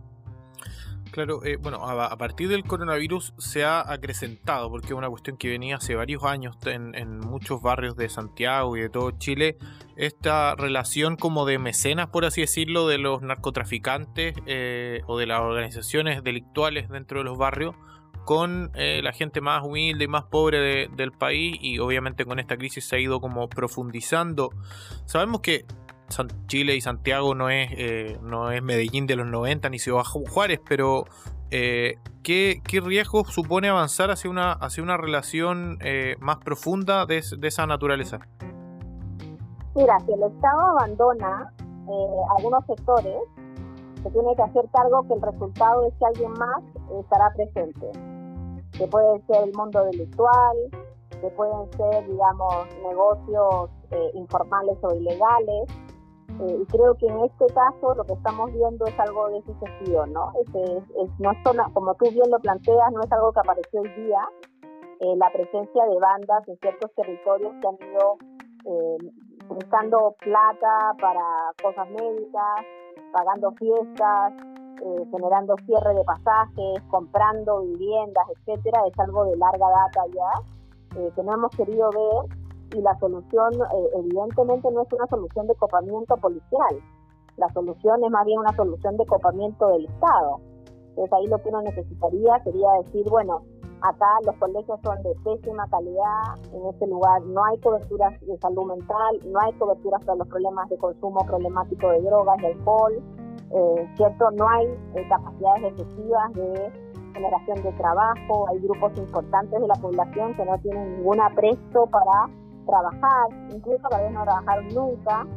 Claro, 1.13 1.45
eh, 1.45 1.57
bueno, 1.57 1.87
a, 1.87 2.17
partir 2.17 2.49
del 2.49 2.63
coronavirus 2.63 3.35
se 3.37 3.63
ha 3.63 3.81
acrecentado, 3.87 4.71
porque 4.71 4.87
es 4.87 4.93
una 4.93 5.09
cuestión 5.09 5.37
que 5.37 5.47
venía 5.47 5.75
hace 5.75 5.93
varios 5.93 6.23
años 6.23 6.57
en, 6.65 7.19
muchos 7.19 7.61
barrios 7.61 7.95
de 7.95 8.09
Santiago 8.09 8.75
y 8.75 8.81
de 8.81 8.89
todo 8.89 9.11
Chile, 9.19 9.59
esta 9.95 10.55
relación 10.55 11.15
como 11.15 11.45
de 11.45 11.59
mecenas, 11.59 12.07
por 12.07 12.25
así 12.25 12.41
decirlo, 12.41 12.87
de 12.87 12.97
los 12.97 13.21
narcotraficantes 13.21 14.33
eh, 14.47 15.01
o 15.05 15.19
de 15.19 15.27
las 15.27 15.41
organizaciones 15.41 16.23
delictuales 16.23 16.89
dentro 16.89 17.19
de 17.19 17.25
los 17.25 17.37
barrios 17.37 17.75
con 18.25 18.71
eh, 18.73 19.01
la 19.03 19.13
gente 19.13 19.39
más 19.39 19.63
humilde 19.63 20.05
y 20.05 20.07
más 20.07 20.23
pobre 20.23 20.87
del 20.87 21.11
país 21.11 21.59
y 21.61 21.77
obviamente 21.77 22.25
con 22.25 22.39
esta 22.39 22.57
crisis 22.57 22.85
se 22.85 22.95
ha 22.95 22.99
ido 22.99 23.21
como 23.21 23.47
profundizando. 23.49 24.49
Sabemos 25.05 25.41
que 25.41 25.65
Chile 26.47 26.75
y 26.75 26.81
Santiago 26.81 27.35
no 27.35 27.49
es, 27.49 27.69
eh, 27.71 28.17
no 28.21 28.51
es 28.51 28.61
Medellín 28.61 29.07
de 29.07 29.15
los 29.15 29.27
90 29.27 29.69
ni 29.69 29.79
Ciudad 29.79 30.03
Juárez, 30.03 30.59
pero 30.67 31.05
eh, 31.51 31.97
¿qué, 32.23 32.61
¿qué, 32.67 32.81
riesgo 32.81 33.25
supone 33.25 33.69
avanzar 33.69 34.11
hacia 34.11 34.29
una, 34.29 34.53
hacia 34.53 34.83
una 34.83 34.97
relación 34.97 35.77
eh, 35.81 36.15
más 36.19 36.37
profunda 36.37 37.05
de, 37.05 37.17
esa 37.17 37.65
naturaleza? 37.65 38.19
Mira, 39.75 39.99
si 40.05 40.13
el 40.13 40.23
Estado 40.23 40.61
abandona 40.61 41.51
algunos 42.37 42.65
sectores, 42.65 43.17
se 44.03 44.09
tiene 44.11 44.35
que 44.35 44.43
hacer 44.43 44.65
cargo 44.71 45.07
que 45.07 45.13
el 45.15 45.21
resultado 45.21 45.87
es 45.87 45.93
que 45.99 46.05
alguien 46.05 46.31
más 46.33 46.63
estará 46.99 47.31
presente, 47.33 47.91
que 48.71 48.87
puede 48.87 49.21
ser 49.25 49.43
el 49.45 49.53
mundo 49.53 49.83
delictual, 49.85 50.57
que 51.09 51.27
pueden 51.29 51.71
ser, 51.77 52.07
digamos, 52.07 52.67
negocios 52.83 53.69
informales 54.13 54.77
o 54.81 54.93
ilegales, 54.95 55.69
eh, 56.41 56.57
y 56.61 56.65
creo 56.65 56.95
que 56.95 57.07
en 57.07 57.19
este 57.25 57.45
caso 57.53 57.93
lo 57.95 58.03
que 58.03 58.13
estamos 58.13 58.51
viendo 58.51 58.85
es 58.85 58.99
algo 58.99 59.29
de 59.29 59.37
ese 59.37 59.53
sentido, 59.59 60.05
¿no? 60.07 60.31
Es, 60.41 60.49
no 61.19 61.31
como 61.73 61.93
tú 61.95 62.09
bien 62.11 62.29
lo 62.29 62.39
planteas, 62.39 62.91
no 62.91 63.01
es 63.01 63.11
algo 63.11 63.31
que 63.31 63.39
apareció 63.39 63.81
hoy 63.81 63.89
día. 63.89 64.19
Eh, 64.99 65.15
la 65.17 65.29
presencia 65.31 65.85
de 65.85 65.99
bandas 65.99 66.47
en 66.47 66.57
ciertos 66.59 66.93
territorios 66.95 67.53
que 67.59 67.67
han 67.67 67.89
ido 67.91 68.17
eh, 68.65 68.97
prestando 69.49 70.15
plata 70.19 70.95
para 70.99 71.51
cosas 71.61 71.89
médicas, 71.89 72.65
pagando 73.11 73.51
fiestas, 73.51 74.33
eh, 74.81 75.05
generando 75.11 75.55
cierre 75.65 75.93
de 75.93 76.03
pasajes, 76.03 76.81
comprando 76.89 77.61
viviendas, 77.61 78.23
etcétera, 78.37 78.81
es 78.87 78.97
algo 78.99 79.25
de 79.25 79.35
larga 79.35 79.67
data 79.69 80.01
ya, 80.13 81.11
que 81.15 81.23
no 81.23 81.33
hemos 81.33 81.51
querido 81.55 81.89
ver 81.89 82.37
y 82.73 82.81
la 82.81 82.97
solución 82.99 83.53
eh, 83.53 83.89
evidentemente 83.99 84.71
no 84.71 84.81
es 84.81 84.93
una 84.93 85.07
solución 85.07 85.47
de 85.47 85.55
copamiento 85.55 86.17
policial, 86.17 86.75
la 87.37 87.49
solución 87.53 88.03
es 88.03 88.11
más 88.11 88.25
bien 88.25 88.39
una 88.39 88.55
solución 88.55 88.97
de 88.97 89.05
copamiento 89.05 89.67
del 89.69 89.85
Estado. 89.85 90.39
Entonces 90.89 91.13
ahí 91.13 91.27
lo 91.27 91.41
que 91.41 91.49
uno 91.49 91.61
necesitaría 91.63 92.43
sería 92.43 92.67
decir, 92.83 93.09
bueno, 93.09 93.41
acá 93.81 94.07
los 94.25 94.35
colegios 94.37 94.79
son 94.83 95.01
de 95.01 95.15
pésima 95.23 95.67
calidad, 95.67 96.37
en 96.53 96.67
este 96.67 96.87
lugar 96.87 97.21
no 97.23 97.43
hay 97.45 97.57
coberturas 97.59 98.19
de 98.21 98.37
salud 98.37 98.65
mental, 98.65 99.19
no 99.25 99.39
hay 99.39 99.53
coberturas 99.53 100.03
para 100.05 100.17
los 100.17 100.27
problemas 100.27 100.69
de 100.69 100.77
consumo 100.77 101.19
problemático 101.25 101.89
de 101.89 102.01
drogas 102.01 102.37
y 102.41 102.45
alcohol, 102.45 102.93
eh, 103.51 103.89
¿cierto? 103.97 104.31
No 104.31 104.47
hay 104.47 104.67
eh, 104.95 105.05
capacidades 105.09 105.73
efectivas 105.73 106.33
de 106.33 106.71
generación 107.13 107.63
de 107.63 107.71
trabajo, 107.73 108.47
hay 108.49 108.59
grupos 108.59 108.97
importantes 108.97 109.59
de 109.59 109.67
la 109.67 109.75
población 109.75 110.35
que 110.35 110.45
no 110.45 110.57
tienen 110.59 110.97
ningún 110.97 111.19
apresto 111.19 111.87
para 111.87 112.29
trabajar, 112.65 113.27
incluso 113.49 113.87
a 113.91 113.97
veces 113.97 114.13
no 114.13 114.23
trabajaron 114.23 114.67
nunca. 114.69 115.27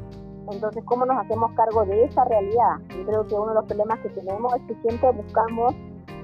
Entonces, 0.51 0.85
¿cómo 0.85 1.05
nos 1.07 1.19
hacemos 1.19 1.51
cargo 1.53 1.85
de 1.85 2.05
esa 2.05 2.25
realidad? 2.25 2.79
Yo 2.97 3.05
creo 3.05 3.27
que 3.27 3.35
uno 3.35 3.49
de 3.49 3.55
los 3.55 3.65
problemas 3.65 3.99
que 4.01 4.11
tenemos 4.11 4.55
es 4.55 4.63
que 4.63 4.75
siempre 4.89 5.11
buscamos 5.11 5.75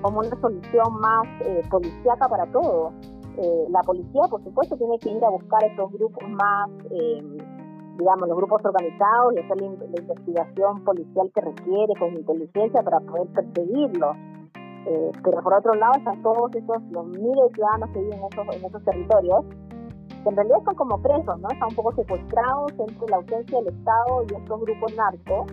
como 0.01 0.21
una 0.21 0.41
solución 0.41 1.01
más 1.01 1.27
eh, 1.41 1.63
policíaca 1.71 2.29
para 2.29 2.47
todo. 2.53 2.93
Eh, 3.39 3.67
la 3.71 3.81
policía, 3.81 4.23
por 4.29 4.43
supuesto, 4.45 4.77
tiene 4.77 4.99
que 4.99 5.11
ir 5.11 5.25
a 5.25 5.31
buscar 5.31 5.65
estos 5.65 5.91
grupos 5.93 6.29
más, 6.29 6.69
eh, 6.91 7.23
digamos, 7.97 8.29
los 8.29 8.37
grupos 8.37 8.63
organizados 8.65 9.35
y 9.35 9.39
hacer 9.39 9.61
la, 9.61 9.67
investigación 9.67 10.85
policial 10.85 11.31
que 11.35 11.41
requiere 11.41 11.95
con 11.99 12.13
inteligencia 12.13 12.83
para 12.83 13.01
poder 13.01 13.29
perseguirlos. 13.29 14.17
Eh, 14.85 15.13
pero 15.23 15.43
por 15.43 15.55
otro 15.55 15.75
lado 15.75 15.93
están 15.97 16.21
todos 16.23 16.55
esos, 16.55 16.83
los 16.91 17.07
miles 17.07 17.45
de 17.49 17.55
ciudadanos 17.55 17.91
que 17.91 18.01
viven 18.01 18.19
en 18.19 18.25
esos, 18.25 18.57
en 18.57 18.65
esos 18.65 18.85
territorios 18.85 19.45
que 20.23 20.29
en 20.29 20.37
realidad 20.37 20.59
están 20.59 20.75
como 20.77 20.99
presos, 21.01 21.41
¿no? 21.41 21.49
Están 21.51 21.69
un 21.69 21.75
poco 21.75 21.95
secuestrados 21.95 22.73
entre 22.79 23.09
la 23.09 23.17
ausencia 23.17 23.59
del 23.59 23.69
Estado 23.69 24.23
y 24.29 24.35
estos 24.35 24.61
grupos 24.61 24.97
narcos 24.97 25.53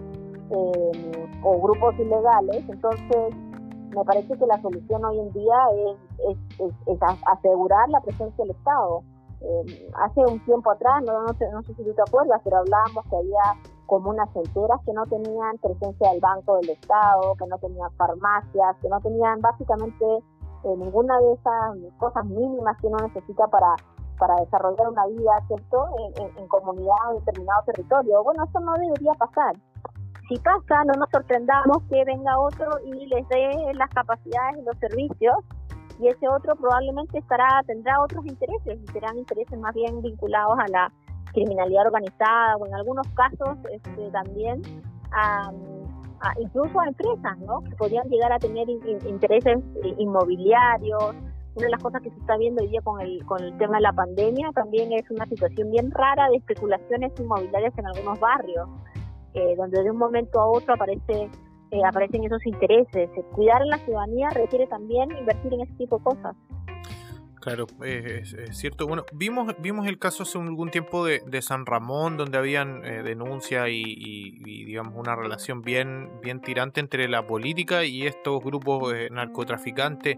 eh, 0.51 1.29
o 1.43 1.61
grupos 1.61 1.95
ilegales. 1.99 2.63
Entonces, 2.69 3.35
me 3.95 4.05
parece 4.05 4.37
que 4.37 4.45
la 4.45 4.61
solución 4.61 5.03
hoy 5.05 5.19
en 5.19 5.31
día 5.33 5.55
es, 6.29 6.37
es, 6.59 6.99
asegurar 7.25 7.89
la 7.89 8.01
presencia 8.01 8.43
del 8.43 8.55
Estado. 8.55 9.03
Eh, 9.41 9.89
hace 9.95 10.19
un 10.21 10.43
tiempo 10.45 10.69
atrás, 10.71 11.01
no, 11.05 11.23
no, 11.23 11.33
sé, 11.33 11.49
no 11.51 11.63
sé 11.63 11.73
si 11.73 11.83
tú 11.83 11.93
te 11.93 12.01
acuerdas, 12.01 12.41
pero 12.43 12.57
hablábamos 12.57 13.05
que 13.09 13.15
había 13.15 13.41
comunas 13.85 14.29
enteras 14.35 14.79
que 14.85 14.93
no 14.93 15.03
tenían 15.05 15.57
presencia 15.57 16.11
del 16.11 16.19
Banco 16.19 16.57
del 16.57 16.69
Estado, 16.69 17.35
que 17.39 17.47
no 17.47 17.57
tenían 17.57 17.91
farmacias, 17.93 18.75
que 18.81 18.89
no 18.89 18.99
tenían 18.99 19.41
básicamente 19.41 20.05
eh, 20.63 20.75
ninguna 20.77 21.19
de 21.19 21.33
esas 21.33 21.97
cosas 21.97 22.25
mínimas 22.25 22.77
que 22.79 22.87
uno 22.87 22.97
necesita 22.99 23.47
para 23.47 23.75
para 24.19 24.35
desarrollar 24.35 24.89
una 24.89 25.05
vida, 25.07 25.31
¿cierto?, 25.47 25.87
en, 26.17 26.37
en, 26.37 26.47
comunidad 26.47 26.97
o 27.09 27.19
determinado 27.19 27.63
territorio. 27.65 28.23
Bueno, 28.23 28.43
eso 28.43 28.59
no 28.59 28.73
debería 28.73 29.13
pasar. 29.13 29.55
Si 30.27 30.37
pasa, 30.37 30.83
no 30.85 30.93
nos 30.93 31.09
sorprendamos 31.09 31.81
que 31.89 32.05
venga 32.05 32.39
otro 32.39 32.69
y 32.85 33.07
les 33.07 33.27
dé 33.29 33.73
las 33.73 33.89
capacidades 33.89 34.59
y 34.59 34.61
los 34.63 34.77
servicios 34.77 35.35
y 35.99 36.07
ese 36.07 36.27
otro 36.29 36.55
probablemente 36.55 37.17
estará 37.17 37.61
tendrá 37.65 38.01
otros 38.01 38.25
intereses 38.25 38.79
y 38.81 38.91
serán 38.91 39.17
intereses 39.17 39.59
más 39.59 39.73
bien 39.73 40.01
vinculados 40.01 40.57
a 40.59 40.67
la 40.69 40.91
criminalidad 41.33 41.87
organizada 41.87 42.55
o 42.57 42.65
en 42.65 42.73
algunos 42.73 43.07
casos 43.09 43.57
este, 43.71 44.09
también 44.11 44.61
a, 45.11 45.51
incluso 46.39 46.79
a 46.79 46.87
empresas 46.87 47.37
¿no? 47.39 47.61
que 47.63 47.75
podrían 47.75 48.07
llegar 48.09 48.31
a 48.31 48.39
tener 48.39 48.69
intereses 48.69 49.57
inmobiliarios 49.97 51.15
una 51.55 51.65
de 51.65 51.71
las 51.71 51.81
cosas 51.81 52.01
que 52.01 52.09
se 52.09 52.17
está 52.17 52.37
viendo 52.37 52.61
hoy 52.61 52.69
día 52.69 52.81
con 52.81 53.01
el, 53.01 53.25
con 53.25 53.43
el 53.43 53.57
tema 53.57 53.77
de 53.77 53.81
la 53.81 53.93
pandemia 53.93 54.51
también 54.53 54.93
es 54.93 55.09
una 55.09 55.25
situación 55.25 55.71
bien 55.71 55.91
rara 55.91 56.29
de 56.29 56.37
especulaciones 56.37 57.11
inmobiliarias 57.19 57.77
en 57.77 57.87
algunos 57.87 58.19
barrios, 58.19 58.69
eh, 59.33 59.55
donde 59.57 59.83
de 59.83 59.91
un 59.91 59.97
momento 59.97 60.39
a 60.39 60.47
otro 60.47 60.73
aparece 60.73 61.29
eh, 61.71 61.85
aparecen 61.85 62.23
esos 62.23 62.43
intereses. 62.47 63.09
Cuidar 63.33 63.61
a 63.61 63.65
la 63.65 63.77
ciudadanía 63.79 64.29
requiere 64.29 64.65
también 64.67 65.11
invertir 65.15 65.53
en 65.53 65.61
ese 65.61 65.73
tipo 65.73 65.97
de 65.97 66.03
cosas. 66.03 66.35
Claro, 67.41 67.67
es, 67.85 68.35
cierto. 68.51 68.85
Bueno, 68.85 69.05
vimos 69.13 69.55
vimos 69.59 69.87
el 69.87 69.97
caso 69.97 70.23
hace 70.23 70.37
algún 70.39 70.71
tiempo 70.71 71.05
de, 71.05 71.41
San 71.41 71.65
Ramón, 71.65 72.17
donde 72.17 72.37
habían 72.37 72.83
eh, 72.83 73.01
denuncia 73.01 73.69
y, 73.69 73.81
y, 73.85 74.65
digamos 74.65 74.95
una 74.95 75.15
relación 75.15 75.61
bien 75.61 76.09
bien 76.21 76.41
tirante 76.41 76.81
entre 76.81 77.07
la 77.07 77.25
política 77.25 77.85
y 77.85 78.07
estos 78.07 78.43
grupos 78.43 78.93
narcotraficantes. 79.11 80.17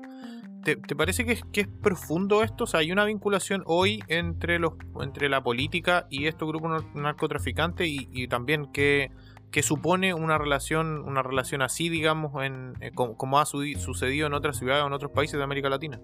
¿Te, 0.64 0.78
parece 0.96 1.26
que 1.26 1.32
es, 1.32 1.44
que 1.46 1.62
es 1.62 1.68
profundo 1.68 2.44
esto? 2.44 2.66
O 2.66 2.68
sea, 2.68 2.82
hay 2.82 2.92
una 2.92 3.06
vinculación 3.06 3.64
hoy 3.66 4.00
entre 4.08 4.60
los 4.60 4.74
entre 5.02 5.28
la 5.28 5.42
política 5.42 6.06
y 6.10 6.28
estos 6.28 6.48
grupos 6.48 6.86
narcotraficantes 6.94 7.88
y, 7.90 8.28
también 8.28 8.72
que, 8.72 9.10
que, 9.52 9.64
supone 9.64 10.14
una 10.14 10.38
relación 10.38 11.04
una 11.04 11.24
relación 11.24 11.64
así, 11.64 11.90
digamos, 11.90 12.44
en, 12.44 12.74
eh, 12.80 12.92
como, 12.94 13.40
ha 13.40 13.46
sucedido 13.46 14.28
en 14.28 14.34
otras 14.34 14.58
ciudades 14.58 14.84
o 14.84 14.88
en 14.88 14.94
otros 14.94 15.12
países 15.12 15.38
de 15.38 15.44
América 15.44 15.68
Latina. 15.68 16.00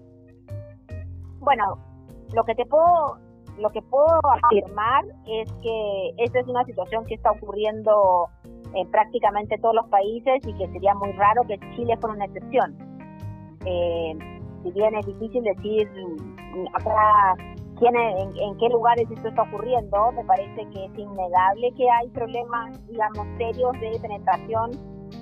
Bueno, 1.38 1.78
lo 2.34 2.44
que 2.44 2.54
te 2.56 2.66
puedo 2.66 3.18
lo 3.58 3.70
que 3.70 3.82
puedo 3.82 4.20
afirmar 4.44 5.04
es 5.26 5.52
que 5.62 6.10
esta 6.18 6.40
es 6.40 6.46
una 6.48 6.64
situación 6.64 7.04
que 7.06 7.14
está 7.14 7.30
ocurriendo 7.30 8.28
en 8.74 8.90
prácticamente 8.90 9.56
todos 9.58 9.74
los 9.74 9.86
países 9.86 10.40
y 10.46 10.52
que 10.54 10.68
sería 10.72 10.94
muy 10.94 11.12
raro 11.12 11.42
que 11.46 11.58
Chile 11.76 11.96
fuera 12.00 12.16
una 12.16 12.24
excepción. 12.24 12.76
Eh, 13.64 14.37
si 14.62 14.70
bien 14.72 14.94
es 14.94 15.06
difícil 15.06 15.42
decir 15.42 15.88
mm, 15.90 16.66
acá 16.74 17.34
quién, 17.78 17.96
en, 17.96 18.30
en, 18.36 18.58
qué 18.58 18.68
lugares 18.68 19.10
esto 19.10 19.28
está 19.28 19.42
ocurriendo, 19.42 20.12
me 20.12 20.24
parece 20.24 20.66
que 20.72 20.84
es 20.84 20.98
innegable 20.98 21.72
que 21.76 21.88
hay 21.90 22.08
problemas, 22.08 22.86
digamos, 22.88 23.26
serios 23.38 23.72
de 23.80 23.98
penetración 24.00 24.70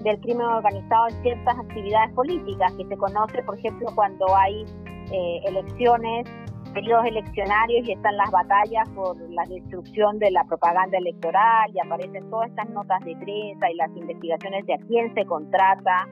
del 0.03 0.21
crimen 0.21 0.47
organizado 0.47 1.09
en 1.09 1.23
ciertas 1.23 1.59
actividades 1.59 2.13
políticas, 2.15 2.73
que 2.73 2.87
se 2.87 2.97
conoce, 2.97 3.43
por 3.43 3.59
ejemplo, 3.59 3.89
cuando 3.95 4.27
hay 4.35 4.65
eh, 5.13 5.41
elecciones 5.45 6.27
periodos 6.77 7.07
eleccionarios 7.07 7.89
y 7.89 7.93
están 7.93 8.19
las 8.19 8.31
batallas 8.31 8.87
por 8.91 9.17
la 9.31 9.45
destrucción 9.49 10.19
de 10.19 10.31
la 10.31 10.45
propaganda 10.45 10.99
electoral 10.99 11.71
y 11.75 11.81
aparecen 11.81 12.29
todas 12.29 12.51
estas 12.51 12.69
notas 12.69 13.03
de 13.03 13.17
prensa 13.17 13.71
y 13.71 13.77
las 13.77 13.97
investigaciones 13.97 14.67
de 14.67 14.75
a 14.75 14.79
quién 14.87 15.15
se 15.15 15.25
contrata, 15.25 16.07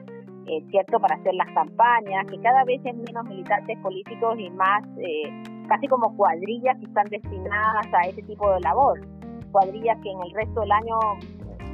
eh, 0.47 0.63
¿cierto?, 0.69 0.99
para 0.99 1.15
hacer 1.15 1.33
las 1.35 1.47
campañas, 1.53 2.25
que 2.27 2.39
cada 2.39 2.63
vez 2.63 2.81
es 2.85 2.95
menos 2.95 3.25
militantes 3.25 3.77
políticos 3.79 4.37
y 4.39 4.49
más 4.51 4.83
eh, 4.97 5.43
casi 5.67 5.87
como 5.87 6.15
cuadrillas 6.15 6.77
que 6.79 6.85
están 6.85 7.05
destinadas 7.05 7.87
a 7.93 8.07
ese 8.07 8.21
tipo 8.23 8.51
de 8.51 8.59
labor, 8.61 8.99
cuadrillas 9.51 9.97
que 10.01 10.11
en 10.11 10.21
el 10.21 10.31
resto 10.31 10.61
del 10.61 10.71
año 10.71 10.99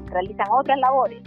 realizan 0.08 0.48
otras 0.52 0.78
labores. 0.80 1.22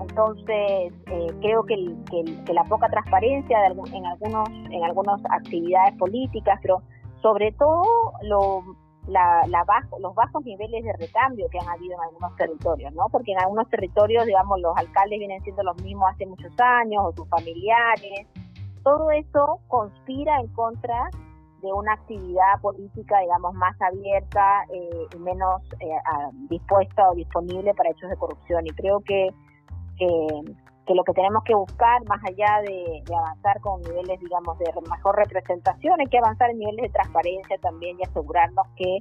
Entonces, 0.00 0.92
eh, 1.06 1.26
creo 1.40 1.62
que, 1.64 1.76
que, 2.10 2.52
la 2.52 2.64
poca 2.64 2.88
transparencia 2.88 3.58
de 3.60 3.66
en, 3.96 4.06
algunos, 4.06 4.48
en 4.70 4.82
algunas 4.82 5.20
actividades 5.30 5.96
políticas, 5.98 6.58
pero 6.62 6.82
sobre 7.22 7.52
todo 7.52 8.12
lo, 8.22 8.64
la, 9.06 9.64
bajo, 9.66 9.98
los 9.98 10.14
bajos 10.14 10.44
niveles 10.44 10.84
de 10.84 10.92
recambio 10.94 11.48
que 11.50 11.58
han 11.58 11.68
habido 11.68 11.94
en 11.94 12.00
algunos 12.00 12.36
territorios, 12.36 12.92
¿no? 12.94 13.06
Porque 13.10 13.32
en 13.32 13.40
algunos 13.40 13.68
territorios, 13.68 14.24
digamos, 14.24 14.60
los 14.60 14.76
alcaldes 14.76 15.18
vienen 15.18 15.42
siendo 15.42 15.62
los 15.62 15.80
mismos 15.82 16.10
hace 16.12 16.26
muchos 16.26 16.52
años, 16.58 17.02
o 17.04 17.12
sus 17.12 17.28
familiares. 17.28 18.26
Todo 18.82 19.10
eso 19.10 19.60
conspira 19.68 20.40
en 20.40 20.48
contra 20.48 21.10
de 21.62 21.72
una 21.72 21.94
actividad 21.94 22.60
política, 22.60 23.20
digamos, 23.20 23.54
más 23.54 23.74
abierta 23.80 24.64
eh, 24.72 25.06
y 25.14 25.18
menos 25.18 25.62
eh, 25.80 25.96
dispuesta 26.50 27.08
o 27.10 27.14
disponible 27.14 27.72
para 27.74 27.90
hechos 27.90 28.10
de 28.10 28.16
corrupción. 28.16 28.66
Y 28.66 28.70
creo 28.70 29.00
que, 29.00 29.28
lo 30.92 31.04
que 31.04 31.12
tenemos 31.14 31.42
que 31.44 31.54
buscar, 31.54 32.04
más 32.06 32.22
allá 32.24 32.60
de, 32.62 33.02
avanzar 33.16 33.60
con 33.60 33.80
niveles, 33.82 34.20
digamos, 34.20 34.58
de 34.58 34.66
mejor 34.90 35.16
representación, 35.16 36.00
hay 36.00 36.06
que 36.06 36.18
avanzar 36.18 36.50
en 36.50 36.58
niveles 36.58 36.82
de 36.82 36.88
transparencia 36.90 37.56
también 37.58 37.96
y 37.98 38.02
asegurarnos 38.02 38.66
que 38.76 38.98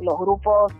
los 0.00 0.18
grupos 0.18 0.72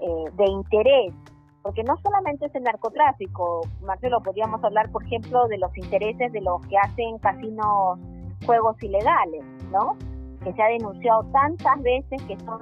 eh, 0.00 0.30
de 0.32 0.44
interés, 0.50 1.14
porque 1.62 1.84
no 1.84 1.96
solamente 1.98 2.46
es 2.46 2.54
el 2.54 2.64
narcotráfico, 2.64 3.60
Marcelo, 3.82 4.20
podríamos 4.22 4.64
hablar, 4.64 4.90
por 4.90 5.04
ejemplo, 5.04 5.46
de 5.46 5.58
los 5.58 5.76
intereses 5.76 6.32
de 6.32 6.40
los 6.40 6.60
que 6.66 6.76
hacen 6.78 7.18
casinos 7.18 7.98
juegos 8.44 8.82
ilegales, 8.82 9.44
¿no? 9.70 9.96
Que 10.42 10.52
se 10.54 10.62
ha 10.62 10.68
denunciado 10.68 11.24
tantas 11.32 11.82
veces 11.82 12.22
que 12.22 12.36
son 12.40 12.60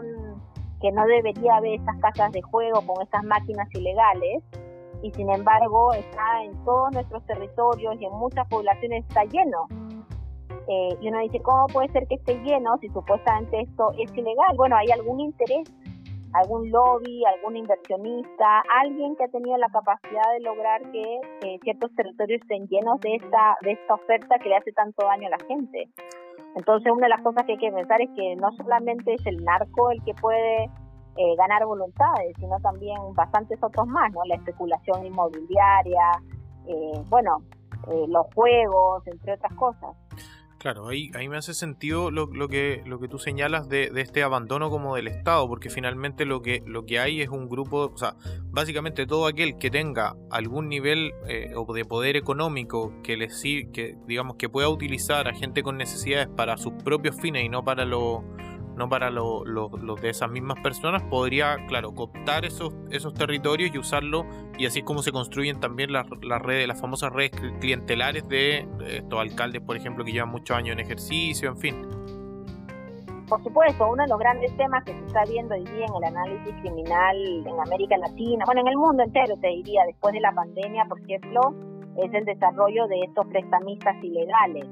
que 0.81 0.93
no 0.93 1.05
debería 1.07 1.57
haber 1.57 1.75
estas 1.75 1.97
casas 1.99 2.33
de 2.33 2.43
juego 2.43 2.83
con 2.87 3.03
estas 3.03 3.25
máquinas 3.25 3.69
ilegales 3.75 4.45
y 5.03 5.11
sin 5.13 5.31
embargo 5.31 5.93
está 5.93 6.45
en 6.45 6.53
todos 6.65 6.93
nuestros 6.93 7.25
territorios 7.27 7.97
y 8.01 8.05
en 8.05 8.13
muchas 8.13 8.47
poblaciones 8.49 9.05
está 9.07 9.25
lleno. 9.25 9.67
Eh, 10.69 10.99
y 11.01 11.09
uno 11.09 11.21
dice, 11.21 11.41
¿cómo 11.41 11.67
puede 11.69 11.89
ser 11.89 12.07
que 12.09 12.17
esté 12.17 12.35
lleno 12.43 12.77
si 12.79 12.89
supuestamente 12.89 13.61
esto 13.61 13.91
es 13.99 14.15
ilegal? 14.15 14.55
Bueno, 14.57 14.77
hay 14.77 14.91
algún 14.91 15.21
interés, 15.21 15.67
algún 16.35 16.71
lobby, 16.71 17.25
algún 17.25 17.57
inversionista, 17.57 18.63
alguien 18.83 19.17
que 19.17 19.25
ha 19.25 19.29
tenido 19.29 19.57
la 19.57 19.69
capacidad 19.69 20.31
de 20.35 20.41
lograr 20.41 20.83
que 20.93 21.21
eh, 21.43 21.59
ciertos 21.63 21.95
territorios 21.95 22.43
estén 22.43 22.67
llenos 22.69 23.01
de 23.01 23.15
esta, 23.15 23.57
de 23.63 23.73
esta 23.73 23.95
oferta 23.95 24.39
que 24.39 24.51
le 24.51 24.57
hace 24.57 24.73
tanto 24.73 25.07
daño 25.07 25.29
a 25.29 25.31
la 25.31 25.45
gente. 25.47 25.89
Entonces, 26.55 26.93
una 26.93 27.07
de 27.07 27.11
las 27.11 27.23
cosas 27.23 27.45
que 27.45 27.53
hay 27.53 27.59
que 27.59 27.73
pensar 27.73 28.03
es 28.03 28.11
que 28.15 28.37
no 28.37 28.53
solamente 28.53 29.15
es 29.15 29.27
el 29.27 29.43
narco 29.45 29.91
el 29.91 30.03
que 30.05 30.13
puede 30.15 30.69
eh, 31.21 31.35
ganar 31.35 31.67
voluntades, 31.67 32.33
sino 32.39 32.61
también 32.61 32.97
bastantes 33.13 33.59
otros 33.61 33.89
más, 33.89 34.13
¿no? 34.13 34.21
La 34.27 34.37
especulación 34.37 35.05
inmobiliaria, 35.05 36.13
eh, 36.65 37.03
bueno, 37.09 37.43
eh, 37.91 38.05
los 38.07 38.25
juegos, 38.33 39.05
entre 39.05 39.33
otras 39.33 39.53
cosas. 39.55 39.97
Claro, 40.59 40.87
ahí, 40.87 41.11
ahí 41.17 41.29
me 41.29 41.37
hace 41.37 41.55
sentido 41.55 42.13
lo, 42.13 42.27
lo, 42.27 42.47
que, 42.47 42.85
lo 42.87 43.01
que 43.01 43.09
tú 43.09 43.19
señalas 43.19 43.69
de, 43.69 43.91
de, 43.91 44.01
este 44.01 44.23
abandono 44.23 44.71
como 44.71 44.95
del 44.95 45.09
Estado, 45.09 45.49
porque 45.49 45.71
finalmente 45.71 46.25
lo 46.25 46.41
que, 46.41 46.63
lo 46.65 46.85
que 46.85 47.01
hay 47.01 47.21
es 47.21 47.31
un 47.31 47.49
grupo, 47.49 47.91
o 47.93 47.99
sea, 47.99 48.15
básicamente 48.45 49.05
todo 49.05 49.27
aquel 49.27 49.59
que 49.59 49.73
tenga 49.73 50.15
algún 50.31 50.69
nivel 50.69 51.11
de 51.27 51.85
poder 51.85 52.15
económico 52.15 52.93
que, 53.03 53.17
le, 53.17 53.27
que, 53.73 53.97
digamos, 54.07 54.37
que 54.37 54.49
pueda 54.49 54.69
utilizar 54.69 55.27
a 55.27 55.35
gente 55.35 55.65
con 55.65 55.79
necesidades 55.79 56.29
para 56.29 56.57
sus 56.59 56.75
propios 56.75 57.21
fines 57.21 57.45
y 57.45 57.49
no 57.49 57.65
para 57.65 57.85
lo 57.85 58.23
no 58.79 58.89
para 58.89 59.11
los 59.11 60.01
de 60.01 60.09
esas 60.09 60.31
mismas 60.31 60.61
personas, 60.61 61.03
podría, 61.03 61.59
claro, 61.67 61.95
cooptar 61.95 62.45
esos, 62.45 62.75
esos 62.91 63.13
territorios 63.13 63.75
y 63.75 63.79
usarlo, 63.79 64.25
y 64.57 64.67
así 64.67 64.79
es 64.79 64.85
como 64.85 65.03
se 65.03 65.13
construyen 65.13 65.61
también 65.61 65.93
las, 65.93 66.07
las 66.23 66.41
redes, 66.41 66.67
las 66.69 66.81
famosas 66.81 67.13
redes 67.13 67.33
clientelares 67.61 68.27
de, 68.29 68.69
estos 68.87 69.21
alcaldes, 69.21 69.61
por 69.63 69.77
ejemplo, 69.77 70.05
que 70.05 70.13
llevan 70.13 70.31
muchos 70.31 70.57
años 70.57 70.75
en 70.75 70.81
ejercicio, 70.81 71.51
en 71.51 71.59
fin. 71.59 71.89
Por 73.29 73.43
supuesto, 73.43 73.91
uno 73.91 74.05
de 74.05 74.09
los 74.09 74.19
grandes 74.19 74.57
temas 74.57 74.85
que 74.85 74.95
se 74.95 75.05
está 75.05 75.25
viendo 75.25 75.55
hoy 75.55 75.65
día 75.65 75.85
en 75.85 75.95
el 75.97 76.05
análisis 76.05 76.55
criminal 76.63 77.17
en 77.47 77.61
América 77.61 77.99
Latina, 77.99 78.45
bueno, 78.47 78.63
en 78.63 78.69
el 78.69 78.77
mundo 78.77 79.03
entero, 79.03 79.37
te 79.39 79.49
diría, 79.49 79.83
después 79.87 80.15
de 80.15 80.21
la 80.21 80.33
pandemia, 80.33 80.87
por 80.87 80.99
ejemplo, 81.01 81.55
es 81.99 82.15
el 82.15 82.25
desarrollo 82.25 82.87
de 82.87 83.03
estos 83.03 83.27
prestamistas 83.27 84.03
ilegales, 84.03 84.67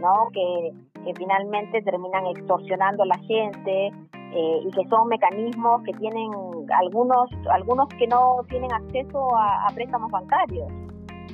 ¿no? 0.00 0.30
Que 0.32 0.72
que 1.04 1.14
finalmente 1.14 1.82
terminan 1.82 2.26
extorsionando 2.26 3.02
a 3.02 3.06
la 3.06 3.18
gente 3.18 3.92
eh, 4.32 4.60
y 4.64 4.70
que 4.70 4.88
son 4.88 5.08
mecanismos 5.08 5.82
que 5.84 5.92
tienen 5.92 6.30
algunos 6.80 7.30
algunos 7.50 7.88
que 7.90 8.06
no 8.06 8.40
tienen 8.48 8.72
acceso 8.72 9.28
a, 9.36 9.68
préstamos 9.74 10.10
bancarios. 10.10 10.68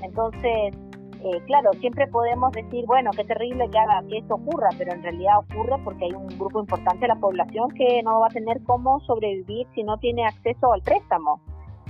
Entonces, 0.02 0.74
eh, 1.22 1.42
claro, 1.46 1.72
siempre 1.80 2.06
podemos 2.08 2.52
decir, 2.52 2.84
bueno, 2.86 3.10
qué 3.16 3.24
terrible 3.24 3.68
que 3.70 3.78
haga 3.78 4.02
que 4.08 4.18
esto 4.18 4.34
ocurra, 4.34 4.68
pero 4.76 4.92
en 4.92 5.02
realidad 5.02 5.38
ocurre 5.38 5.76
porque 5.84 6.04
hay 6.06 6.12
un 6.12 6.26
grupo 6.38 6.60
importante 6.60 7.00
de 7.00 7.08
la 7.08 7.16
población 7.16 7.70
que 7.70 8.02
no 8.02 8.20
va 8.20 8.26
a 8.26 8.30
tener 8.30 8.62
cómo 8.64 9.00
sobrevivir 9.00 9.66
si 9.74 9.82
no 9.82 9.98
tiene 9.98 10.26
acceso 10.26 10.72
al 10.72 10.82
préstamo. 10.82 11.40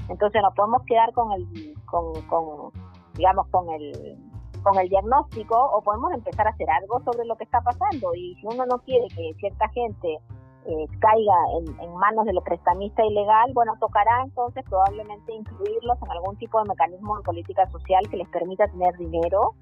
Entonces, 0.09 0.43
no 0.43 0.51
podemos 0.53 0.83
quedar 0.85 1.13
con 1.13 1.33
el, 1.33 1.75
con, 1.87 2.21
con 2.29 2.73
digamos, 3.15 3.47
con 3.49 3.69
el 3.71 4.17
con 4.63 4.79
el 4.79 4.89
diagnóstico 4.89 5.57
o 5.57 5.83
podemos 5.83 6.13
empezar 6.13 6.47
a 6.47 6.51
hacer 6.51 6.69
algo 6.71 7.01
sobre 7.05 7.25
lo 7.25 7.37
que 7.37 7.45
está 7.45 7.61
pasando. 7.61 8.15
Y 8.15 8.35
si 8.37 8.47
uno 8.47 8.67
no 8.67 8.79
quiere 8.79 9.09
que 9.09 9.35
cierta 9.39 9.69
gente 9.71 10.19
eh, 10.67 10.87
caiga 11.01 11.35
en, 11.59 11.95
manos 11.95 12.27
del 12.27 12.41
prestamista 12.45 13.05
ilegal, 13.05 13.51
bueno, 13.55 13.75
tocará 13.81 14.23
entonces 14.25 14.65
probablemente 14.69 15.33
incluirlos 15.33 15.97
en 16.03 16.11
algún 16.11 16.37
tipo 16.37 16.63
de 16.63 16.69
mecanismo 16.69 17.17
de 17.17 17.23
política 17.23 17.69
social 17.71 18.09
que 18.11 18.19
les 18.19 18.29
permita 18.29 18.67
tener 18.69 18.97
dinero 18.97 19.55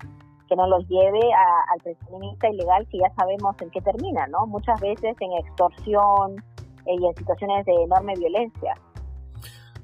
que 0.49 0.57
no 0.57 0.67
los 0.67 0.89
lleve 0.89 1.21
al 1.73 1.79
prestamista 1.83 2.49
ilegal 2.49 2.89
que 2.89 2.99
ya 2.99 3.15
sabemos 3.15 3.55
en 3.61 3.71
qué 3.71 3.81
termina, 3.83 4.27
¿no? 4.29 4.47
Muchas 4.47 4.81
veces 4.81 5.15
en 5.21 5.33
extorsión 5.35 6.43
eh, 6.87 6.97
y 6.99 7.07
en 7.07 7.15
situaciones 7.15 7.67
de 7.67 7.75
enorme 7.83 8.15
violencia. 8.17 8.75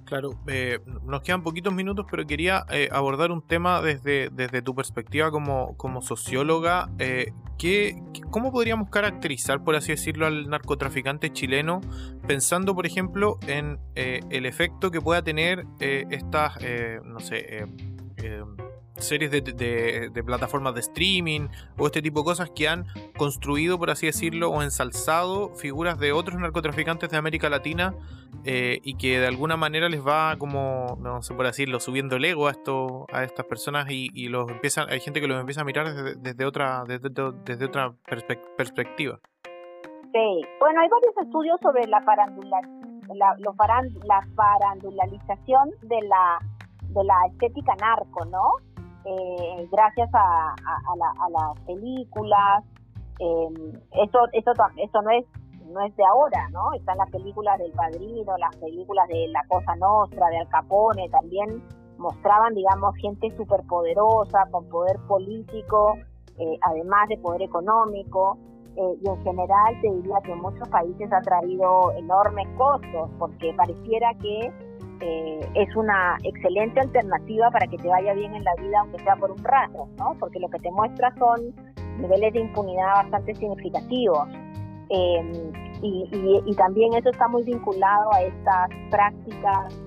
Claro, 0.04 0.38
eh, 0.46 0.80
nos 1.04 1.22
quedan 1.22 1.42
poquitos 1.42 1.72
minutos, 1.72 2.06
pero 2.10 2.26
quería 2.26 2.64
eh, 2.70 2.88
abordar 2.92 3.32
un 3.32 3.40
tema 3.46 3.80
desde, 3.80 4.28
desde 4.30 4.60
tu 4.60 4.74
perspectiva 4.74 5.30
como, 5.30 5.76
como 5.78 6.02
socióloga. 6.02 6.90
Eh, 6.98 7.32
¿qué, 7.58 8.02
¿Cómo 8.30 8.52
podríamos 8.52 8.90
caracterizar, 8.90 9.64
por 9.64 9.76
así 9.76 9.92
decirlo, 9.92 10.26
al 10.26 10.48
narcotraficante 10.50 11.32
chileno, 11.32 11.80
pensando, 12.26 12.74
por 12.74 12.84
ejemplo, 12.84 13.38
en 13.46 13.78
eh, 13.94 14.20
el 14.28 14.44
efecto 14.44 14.90
que 14.90 15.00
pueda 15.00 15.22
tener 15.22 15.64
estas, 15.80 16.58
no 17.04 17.20
sé, 17.20 17.66
series 18.96 19.30
de, 19.30 20.22
plataformas 20.24 20.74
de 20.74 20.80
streaming 20.80 21.48
o 21.78 21.86
este 21.86 22.02
tipo 22.02 22.20
de 22.20 22.24
cosas 22.24 22.50
que 22.50 22.68
han 22.68 22.86
construido, 23.16 23.78
por 23.78 23.90
así 23.90 24.06
decirlo, 24.06 24.50
o 24.50 24.62
ensalzado 24.62 25.50
figuras 25.50 25.98
de 25.98 26.12
otros 26.12 26.38
narcotraficantes 26.38 27.10
de 27.10 27.16
América 27.16 27.48
Latina 27.48 27.94
eh, 28.44 28.80
y 28.82 28.96
que 28.96 29.18
de 29.18 29.26
alguna 29.26 29.56
manera 29.56 29.88
les 29.88 30.06
va 30.06 30.36
como, 30.38 30.96
no 31.00 31.22
sé 31.22 31.34
por 31.34 31.46
decirlo, 31.46 31.80
subiendo 31.80 32.16
el 32.16 32.24
ego 32.24 32.48
a 32.48 32.52
esto, 32.52 33.06
a 33.12 33.24
estas 33.24 33.46
personas 33.46 33.86
y, 33.90 34.28
los 34.28 34.50
empiezan, 34.50 34.88
hay 34.90 35.00
gente 35.00 35.20
que 35.20 35.28
los 35.28 35.38
empieza 35.38 35.60
a 35.60 35.64
mirar 35.64 35.92
desde, 36.16 36.44
otra, 36.44 36.84
desde, 36.86 37.10
desde 37.44 37.64
otra 37.64 37.92
perspectiva. 38.56 39.18
Sí, 40.12 40.40
bueno, 40.60 40.80
hay 40.80 40.88
varios 40.88 41.16
estudios 41.22 41.60
sobre 41.60 41.86
la 41.88 42.00
farandula, 42.02 42.60
la, 43.14 43.34
la 43.38 44.26
farandulalización 44.34 45.70
de 45.82 46.00
la 46.02 46.38
de 46.94 47.04
la 47.04 47.14
estética 47.30 47.74
narco, 47.80 48.24
¿no? 48.26 48.73
Eh, 49.04 49.68
gracias 49.70 50.10
a, 50.14 50.54
las 51.30 51.60
películas. 51.66 52.64
Eh, 53.20 53.72
esto, 54.02 54.20
esto, 54.32 54.52
no 55.02 55.10
es 55.10 55.24
no 55.66 55.80
es 55.80 55.96
de 55.96 56.04
ahora, 56.04 56.48
¿no? 56.50 56.72
Están 56.74 56.98
las 56.98 57.10
películas 57.10 57.58
del 57.58 57.72
Padrino, 57.72 58.36
las 58.38 58.54
películas 58.56 59.08
de 59.08 59.28
La 59.28 59.42
Cosa 59.48 59.74
Nostra, 59.76 60.28
de 60.28 60.38
Al 60.38 60.48
Capone, 60.48 61.08
también 61.08 61.62
mostraban, 61.98 62.54
digamos, 62.54 62.94
gente 62.96 63.34
superpoderosa, 63.36 64.46
con 64.50 64.68
poder 64.68 64.98
político, 65.08 65.96
eh, 66.38 66.58
además 66.62 67.08
de 67.08 67.18
poder 67.18 67.42
económico, 67.42 68.38
eh, 68.76 68.98
y 69.02 69.08
en 69.08 69.22
general 69.22 69.80
te 69.80 69.90
diría 69.90 70.16
que 70.24 70.32
en 70.32 70.40
muchos 70.40 70.68
países 70.68 71.12
ha 71.12 71.20
traído 71.22 71.92
enormes 71.92 72.48
costos, 72.56 73.10
porque 73.18 73.54
pareciera 73.54 74.14
que 74.14 74.52
eh, 75.00 75.40
es 75.54 75.76
una 75.76 76.16
excelente 76.22 76.80
alternativa 76.80 77.50
para 77.50 77.66
que 77.66 77.76
te 77.78 77.88
vaya 77.88 78.14
bien 78.14 78.34
en 78.34 78.44
la 78.44 78.54
vida, 78.54 78.80
aunque 78.80 78.98
sea 79.00 79.16
por 79.16 79.30
un 79.30 79.42
rato, 79.42 79.88
¿no? 79.98 80.16
Porque 80.18 80.38
lo 80.38 80.48
que 80.48 80.58
te 80.58 80.70
muestra 80.70 81.12
son 81.18 81.54
niveles 81.98 82.32
de 82.32 82.40
impunidad 82.40 82.94
bastante 83.02 83.34
significativos. 83.34 84.28
Em, 84.88 85.32
y, 85.82 86.54
también 86.56 86.94
eso 86.94 87.10
está 87.10 87.28
muy 87.28 87.42
vinculado 87.42 88.12
a 88.12 88.22
estas 88.22 88.68
prácticas 88.90 89.78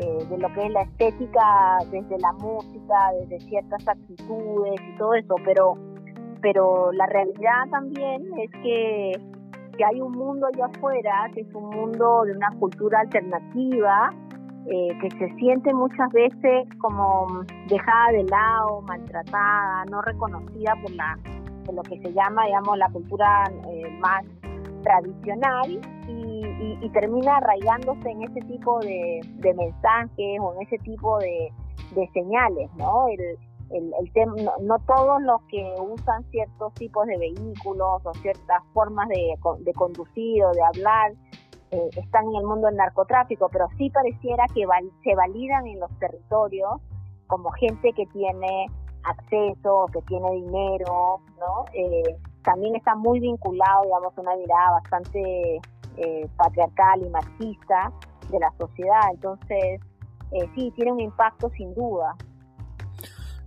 eh, 0.00 0.26
de 0.28 0.38
lo 0.38 0.52
que 0.52 0.66
es 0.66 0.72
la 0.72 0.82
estética 0.82 1.78
desde 1.90 2.18
la 2.18 2.32
música, 2.32 3.12
desde 3.20 3.40
ciertas 3.40 3.86
actitudes 3.86 4.80
y 4.80 4.98
todo 4.98 5.14
eso, 5.14 5.34
pero, 5.44 5.74
pero 6.40 6.90
la 6.92 7.06
realidad 7.06 7.68
también 7.70 8.22
es 8.38 8.50
que, 8.62 9.12
que 9.76 9.84
hay 9.84 10.00
un 10.00 10.12
mundo 10.12 10.48
allá 10.52 10.66
afuera, 10.66 11.30
que 11.32 11.42
es 11.42 11.54
un 11.54 11.70
mundo 11.70 12.22
de 12.24 12.32
una 12.32 12.50
cultura 12.58 13.00
alternativa, 13.00 14.10
eh, 14.66 14.98
que 15.00 15.10
se 15.18 15.34
siente 15.36 15.72
muchas 15.74 16.10
veces 16.12 16.66
como 16.80 17.44
dejada 17.68 18.12
de 18.12 18.24
lado, 18.24 18.80
maltratada, 18.82 19.84
no 19.90 20.00
reconocida 20.02 20.74
por 20.82 20.90
la 20.92 21.18
por 21.64 21.74
lo 21.74 21.82
que 21.82 21.98
se 22.00 22.12
llama, 22.12 22.44
digamos, 22.46 22.78
la 22.78 22.88
cultura 22.90 23.44
eh, 23.70 23.98
más 24.00 24.24
tradicional 24.82 25.80
y, 26.08 26.78
y, 26.82 26.88
termina 26.90 27.38
arraigándose 27.38 28.10
en 28.10 28.22
ese 28.22 28.40
tipo 28.42 28.78
de, 28.80 29.20
mensajes 29.42 30.38
o 30.40 30.54
en 30.54 30.62
ese 30.66 30.78
tipo 30.78 31.18
de, 31.18 31.50
señales, 32.12 32.70
¿no? 32.76 33.08
El, 33.08 33.38
el, 33.70 33.94
el 33.98 34.44
no, 34.66 34.78
todos 34.80 35.22
los 35.22 35.40
que 35.48 35.74
usan 35.80 36.22
ciertos 36.30 36.74
tipos 36.74 37.06
de 37.06 37.16
vehículos 37.16 38.04
o 38.04 38.14
ciertas 38.20 38.62
formas 38.74 39.08
de, 39.08 39.34
de 39.60 39.72
conducir 39.72 40.44
o 40.44 40.52
de 40.52 40.62
hablar 40.62 41.12
eh, 41.74 41.90
están 41.96 42.26
en 42.28 42.36
el 42.36 42.44
mundo 42.44 42.68
del 42.68 42.76
narcotráfico, 42.76 43.48
pero 43.50 43.66
sí 43.76 43.90
pareciera 43.90 44.44
que 44.54 44.64
se 45.02 45.14
validan 45.16 45.66
en 45.66 45.80
los 45.80 45.90
territorios 45.98 46.80
como 47.26 47.50
gente 47.50 47.92
que 47.92 48.06
tiene 48.06 48.66
acceso, 49.02 49.86
que 49.92 50.00
tiene 50.02 50.30
dinero, 50.32 51.20
¿no? 51.40 51.64
Eh, 51.72 52.16
también 52.44 52.76
está 52.76 52.94
muy 52.94 53.18
vinculado, 53.18 53.82
digamos, 53.84 54.16
a 54.16 54.20
una 54.20 54.36
mirada 54.36 54.70
bastante 54.82 55.60
eh, 55.96 56.28
patriarcal 56.36 57.02
y 57.02 57.08
machista 57.10 57.92
de 58.30 58.38
la 58.38 58.52
sociedad. 58.56 59.10
Entonces, 59.10 59.80
sí, 60.54 60.72
tiene 60.76 60.92
un 60.92 61.00
impacto 61.00 61.50
sin 61.50 61.74
duda. 61.74 62.14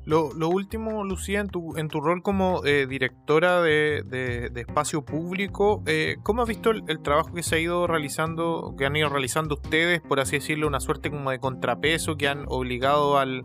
Lo, 0.07 0.47
último, 0.47 1.03
Lucía, 1.03 1.41
en 1.41 1.49
tu, 1.49 1.75
en 1.75 1.89
tu 1.89 1.99
rol 1.99 2.21
como 2.21 2.63
eh, 2.63 2.87
directora 2.87 3.61
de, 3.61 4.49
espacio 4.55 5.03
público, 5.03 5.83
eh, 5.85 6.15
¿cómo 6.23 6.43
has 6.43 6.47
visto 6.47 6.71
el, 6.71 7.01
trabajo 7.01 7.33
que 7.33 7.43
se 7.43 7.57
ha 7.57 7.59
ido 7.59 7.87
realizando, 7.87 8.73
que 8.77 8.85
han 8.85 8.95
ido 8.95 9.09
realizando 9.09 9.55
ustedes, 9.55 9.99
por 9.99 10.21
así 10.21 10.37
decirlo, 10.37 10.65
una 10.65 10.79
suerte 10.79 11.11
como 11.11 11.29
de 11.29 11.39
contrapeso 11.39 12.15
que 12.15 12.29
han 12.29 12.45
obligado 12.47 13.17
al, 13.17 13.43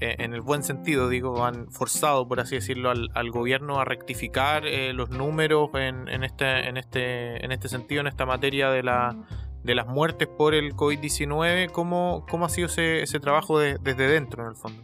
eh, 0.00 0.16
en 0.18 0.34
el 0.34 0.40
buen 0.40 0.64
sentido, 0.64 1.08
digo, 1.08 1.44
han 1.44 1.70
forzado, 1.70 2.26
por 2.26 2.40
así 2.40 2.56
decirlo, 2.56 2.90
al, 2.90 3.30
gobierno 3.30 3.78
a 3.78 3.84
rectificar 3.84 4.64
los 4.94 5.10
números 5.10 5.70
en, 5.74 6.08
en, 6.08 6.24
este, 6.24 6.68
en, 6.68 6.78
este, 6.78 7.44
en 7.44 7.52
este 7.52 7.68
sentido, 7.68 8.00
en 8.00 8.08
esta 8.08 8.26
materia 8.26 8.70
de 8.70 8.82
la 8.82 9.16
de 9.62 9.76
las 9.76 9.86
muertes 9.86 10.26
por 10.26 10.56
el 10.56 10.74
COVID-19, 10.74 11.70
¿cómo, 11.70 12.26
¿cómo 12.28 12.46
ha 12.46 12.48
sido 12.48 12.66
ese, 12.66 13.02
ese 13.02 13.20
trabajo 13.20 13.60
desde 13.60 14.08
dentro, 14.08 14.42
en 14.42 14.48
el 14.48 14.56
fondo? 14.56 14.82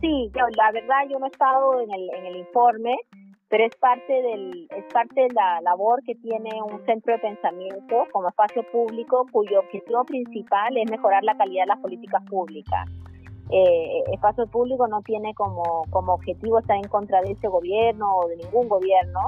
Sí, 0.00 0.30
yo, 0.34 0.46
la 0.56 0.72
verdad 0.72 1.08
yo 1.10 1.18
no 1.18 1.26
he 1.26 1.28
estado 1.28 1.80
en 1.80 1.90
el, 1.92 2.10
en 2.14 2.26
el 2.26 2.36
informe, 2.36 2.96
pero 3.50 3.64
es 3.64 3.76
parte 3.76 4.12
del 4.12 4.66
es 4.74 4.84
parte 4.94 5.20
de 5.22 5.28
la 5.34 5.60
labor 5.60 6.02
que 6.04 6.14
tiene 6.14 6.62
un 6.62 6.82
centro 6.86 7.12
de 7.12 7.18
pensamiento 7.18 8.06
como 8.12 8.28
espacio 8.28 8.62
público 8.72 9.26
cuyo 9.30 9.58
objetivo 9.58 10.04
principal 10.04 10.76
es 10.76 10.90
mejorar 10.90 11.22
la 11.24 11.36
calidad 11.36 11.64
de 11.64 11.68
las 11.68 11.80
políticas 11.80 12.22
públicas. 12.30 12.88
Eh, 13.50 14.04
espacio 14.12 14.46
público 14.46 14.86
no 14.86 15.02
tiene 15.02 15.34
como, 15.34 15.82
como 15.90 16.14
objetivo 16.14 16.60
estar 16.60 16.76
en 16.76 16.88
contra 16.88 17.20
de 17.20 17.32
ese 17.32 17.48
gobierno 17.48 18.14
o 18.14 18.28
de 18.28 18.36
ningún 18.36 18.68
gobierno 18.68 19.20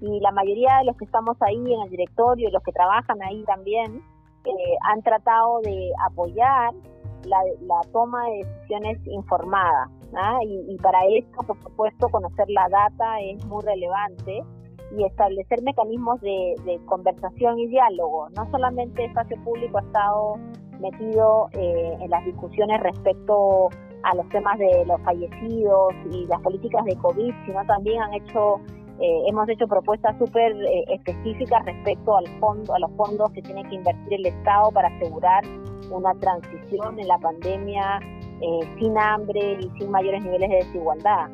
y 0.00 0.18
la 0.20 0.32
mayoría 0.32 0.78
de 0.78 0.86
los 0.86 0.96
que 0.96 1.04
estamos 1.04 1.36
ahí 1.42 1.72
en 1.72 1.82
el 1.82 1.90
directorio 1.90 2.50
los 2.50 2.62
que 2.62 2.72
trabajan 2.72 3.22
ahí 3.22 3.44
también 3.44 4.02
eh, 4.44 4.76
han 4.82 5.02
tratado 5.02 5.60
de 5.60 5.92
apoyar 6.10 6.72
la, 7.24 7.38
la 7.60 7.80
toma 7.92 8.24
de 8.30 8.44
decisiones 8.44 8.98
informadas. 9.06 9.90
¿Ah? 10.14 10.38
Y, 10.42 10.76
para 10.78 10.98
esto, 11.06 11.42
por 11.46 11.60
supuesto, 11.62 12.08
conocer 12.08 12.48
la 12.48 12.68
data 12.68 13.20
es 13.20 13.44
muy 13.46 13.62
relevante 13.64 14.42
y 14.96 15.04
establecer 15.04 15.62
mecanismos 15.62 16.20
de, 16.20 16.80
conversación 16.86 17.58
y 17.58 17.66
diálogo. 17.68 18.28
No 18.30 18.50
solamente 18.50 19.04
el 19.04 19.10
espacio 19.10 19.36
público 19.42 19.78
ha 19.78 19.82
estado 19.82 20.34
metido 20.80 21.48
eh, 21.52 21.96
en 22.00 22.10
las 22.10 22.24
discusiones 22.24 22.80
respecto 22.80 23.70
a 24.02 24.14
los 24.14 24.28
temas 24.28 24.58
de 24.58 24.84
los 24.86 25.00
fallecidos 25.02 25.94
y 26.12 26.26
las 26.26 26.40
políticas 26.42 26.84
de 26.84 26.96
COVID, 26.96 27.32
sino 27.46 27.64
también 27.66 28.02
han 28.02 28.14
hecho 28.14 28.60
eh, 28.98 29.24
hemos 29.26 29.46
hecho 29.50 29.68
propuestas 29.68 30.16
súper 30.18 30.52
eh, 30.52 30.84
específicas 30.88 31.62
respecto 31.66 32.16
al 32.16 32.26
fondo, 32.40 32.74
a 32.74 32.78
los 32.78 32.90
fondos 32.92 33.30
que 33.32 33.42
tiene 33.42 33.62
que 33.64 33.74
invertir 33.74 34.14
el 34.14 34.26
Estado 34.26 34.70
para 34.70 34.88
asegurar 34.88 35.44
una 35.90 36.14
transición 36.14 36.98
en 36.98 37.06
la 37.06 37.18
pandemia 37.18 38.00
eh, 38.40 38.60
sin 38.78 38.98
hambre 38.98 39.58
y 39.60 39.78
sin 39.78 39.90
mayores 39.90 40.22
niveles 40.22 40.50
de 40.50 40.56
desigualdad. 40.56 41.28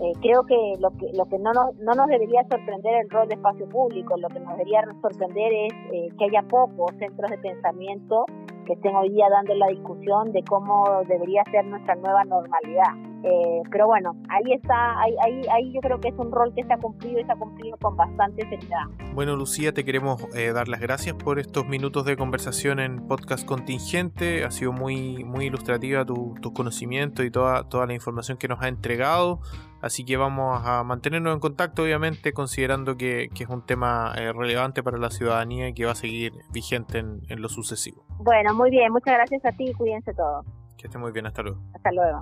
Eh, 0.00 0.12
creo 0.22 0.44
que 0.44 0.76
lo 0.78 0.90
que 0.92 1.10
lo 1.12 1.26
que 1.26 1.38
no 1.38 1.52
nos, 1.52 1.76
no 1.76 1.92
nos 1.92 2.06
debería 2.06 2.42
sorprender 2.50 3.02
el 3.02 3.10
rol 3.10 3.28
de 3.28 3.34
espacio 3.34 3.68
público, 3.68 4.16
lo 4.16 4.28
que 4.28 4.40
nos 4.40 4.52
debería 4.52 4.82
sorprender 5.02 5.52
es 5.52 5.72
eh, 5.92 6.08
que 6.18 6.24
haya 6.24 6.42
pocos 6.48 6.90
centros 6.98 7.30
de 7.30 7.36
pensamiento 7.38 8.24
que 8.66 8.72
estén 8.74 8.96
hoy 8.96 9.10
día 9.10 9.28
dando 9.28 9.54
la 9.54 9.66
discusión 9.66 10.32
de 10.32 10.42
cómo 10.44 11.02
debería 11.06 11.44
ser 11.50 11.66
nuestra 11.66 11.96
nueva 11.96 12.24
normalidad. 12.24 13.09
Eh, 13.22 13.62
pero 13.70 13.86
bueno, 13.86 14.16
ahí 14.28 14.52
está, 14.52 14.98
ahí, 15.00 15.14
ahí, 15.22 15.42
ahí 15.52 15.72
yo 15.74 15.80
creo 15.80 16.00
que 16.00 16.08
es 16.08 16.14
un 16.16 16.32
rol 16.32 16.52
que 16.54 16.64
se 16.64 16.72
ha 16.72 16.78
cumplido 16.78 17.20
y 17.20 17.24
se 17.24 17.32
ha 17.32 17.36
cumplido 17.36 17.76
con 17.78 17.96
bastante 17.96 18.48
seriedad. 18.48 18.84
Bueno, 19.14 19.36
Lucía, 19.36 19.72
te 19.74 19.84
queremos 19.84 20.24
eh, 20.34 20.52
dar 20.52 20.68
las 20.68 20.80
gracias 20.80 21.16
por 21.16 21.38
estos 21.38 21.66
minutos 21.66 22.04
de 22.06 22.16
conversación 22.16 22.80
en 22.80 23.06
Podcast 23.06 23.46
Contingente. 23.46 24.44
Ha 24.44 24.50
sido 24.50 24.72
muy, 24.72 25.24
muy 25.24 25.46
ilustrativa 25.46 26.04
tus 26.04 26.40
tu 26.40 26.52
conocimientos 26.52 27.24
y 27.24 27.30
toda, 27.30 27.68
toda 27.68 27.86
la 27.86 27.94
información 27.94 28.38
que 28.38 28.48
nos 28.48 28.62
ha 28.62 28.68
entregado. 28.68 29.40
Así 29.82 30.04
que 30.04 30.16
vamos 30.16 30.60
a 30.64 30.84
mantenernos 30.84 31.32
en 31.34 31.40
contacto, 31.40 31.82
obviamente, 31.82 32.32
considerando 32.32 32.96
que, 32.96 33.28
que 33.34 33.44
es 33.44 33.50
un 33.50 33.64
tema 33.64 34.12
eh, 34.16 34.32
relevante 34.32 34.82
para 34.82 34.98
la 34.98 35.10
ciudadanía 35.10 35.68
y 35.68 35.74
que 35.74 35.86
va 35.86 35.92
a 35.92 35.94
seguir 35.94 36.32
vigente 36.52 36.98
en, 36.98 37.22
en 37.28 37.40
lo 37.40 37.48
sucesivo. 37.48 38.04
Bueno, 38.18 38.54
muy 38.54 38.70
bien, 38.70 38.92
muchas 38.92 39.14
gracias 39.14 39.44
a 39.44 39.52
ti 39.52 39.70
y 39.70 39.72
cuídense 39.74 40.12
todos. 40.14 40.44
Que 40.76 40.86
esté 40.86 40.98
muy 40.98 41.12
bien, 41.12 41.26
hasta 41.26 41.42
luego. 41.42 41.60
Hasta 41.74 41.92
luego. 41.92 42.20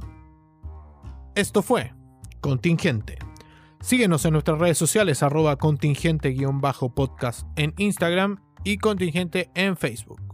Esto 1.35 1.63
fue 1.63 1.93
Contingente. 2.41 3.19
Síguenos 3.81 4.25
en 4.25 4.33
nuestras 4.33 4.59
redes 4.59 4.79
sociales 4.79 5.23
arroba 5.23 5.57
contingente-podcast 5.57 7.47
en 7.57 7.75
Instagram 7.79 8.43
y 8.65 8.79
contingente 8.79 9.51
en 9.55 9.77
Facebook. 9.77 10.28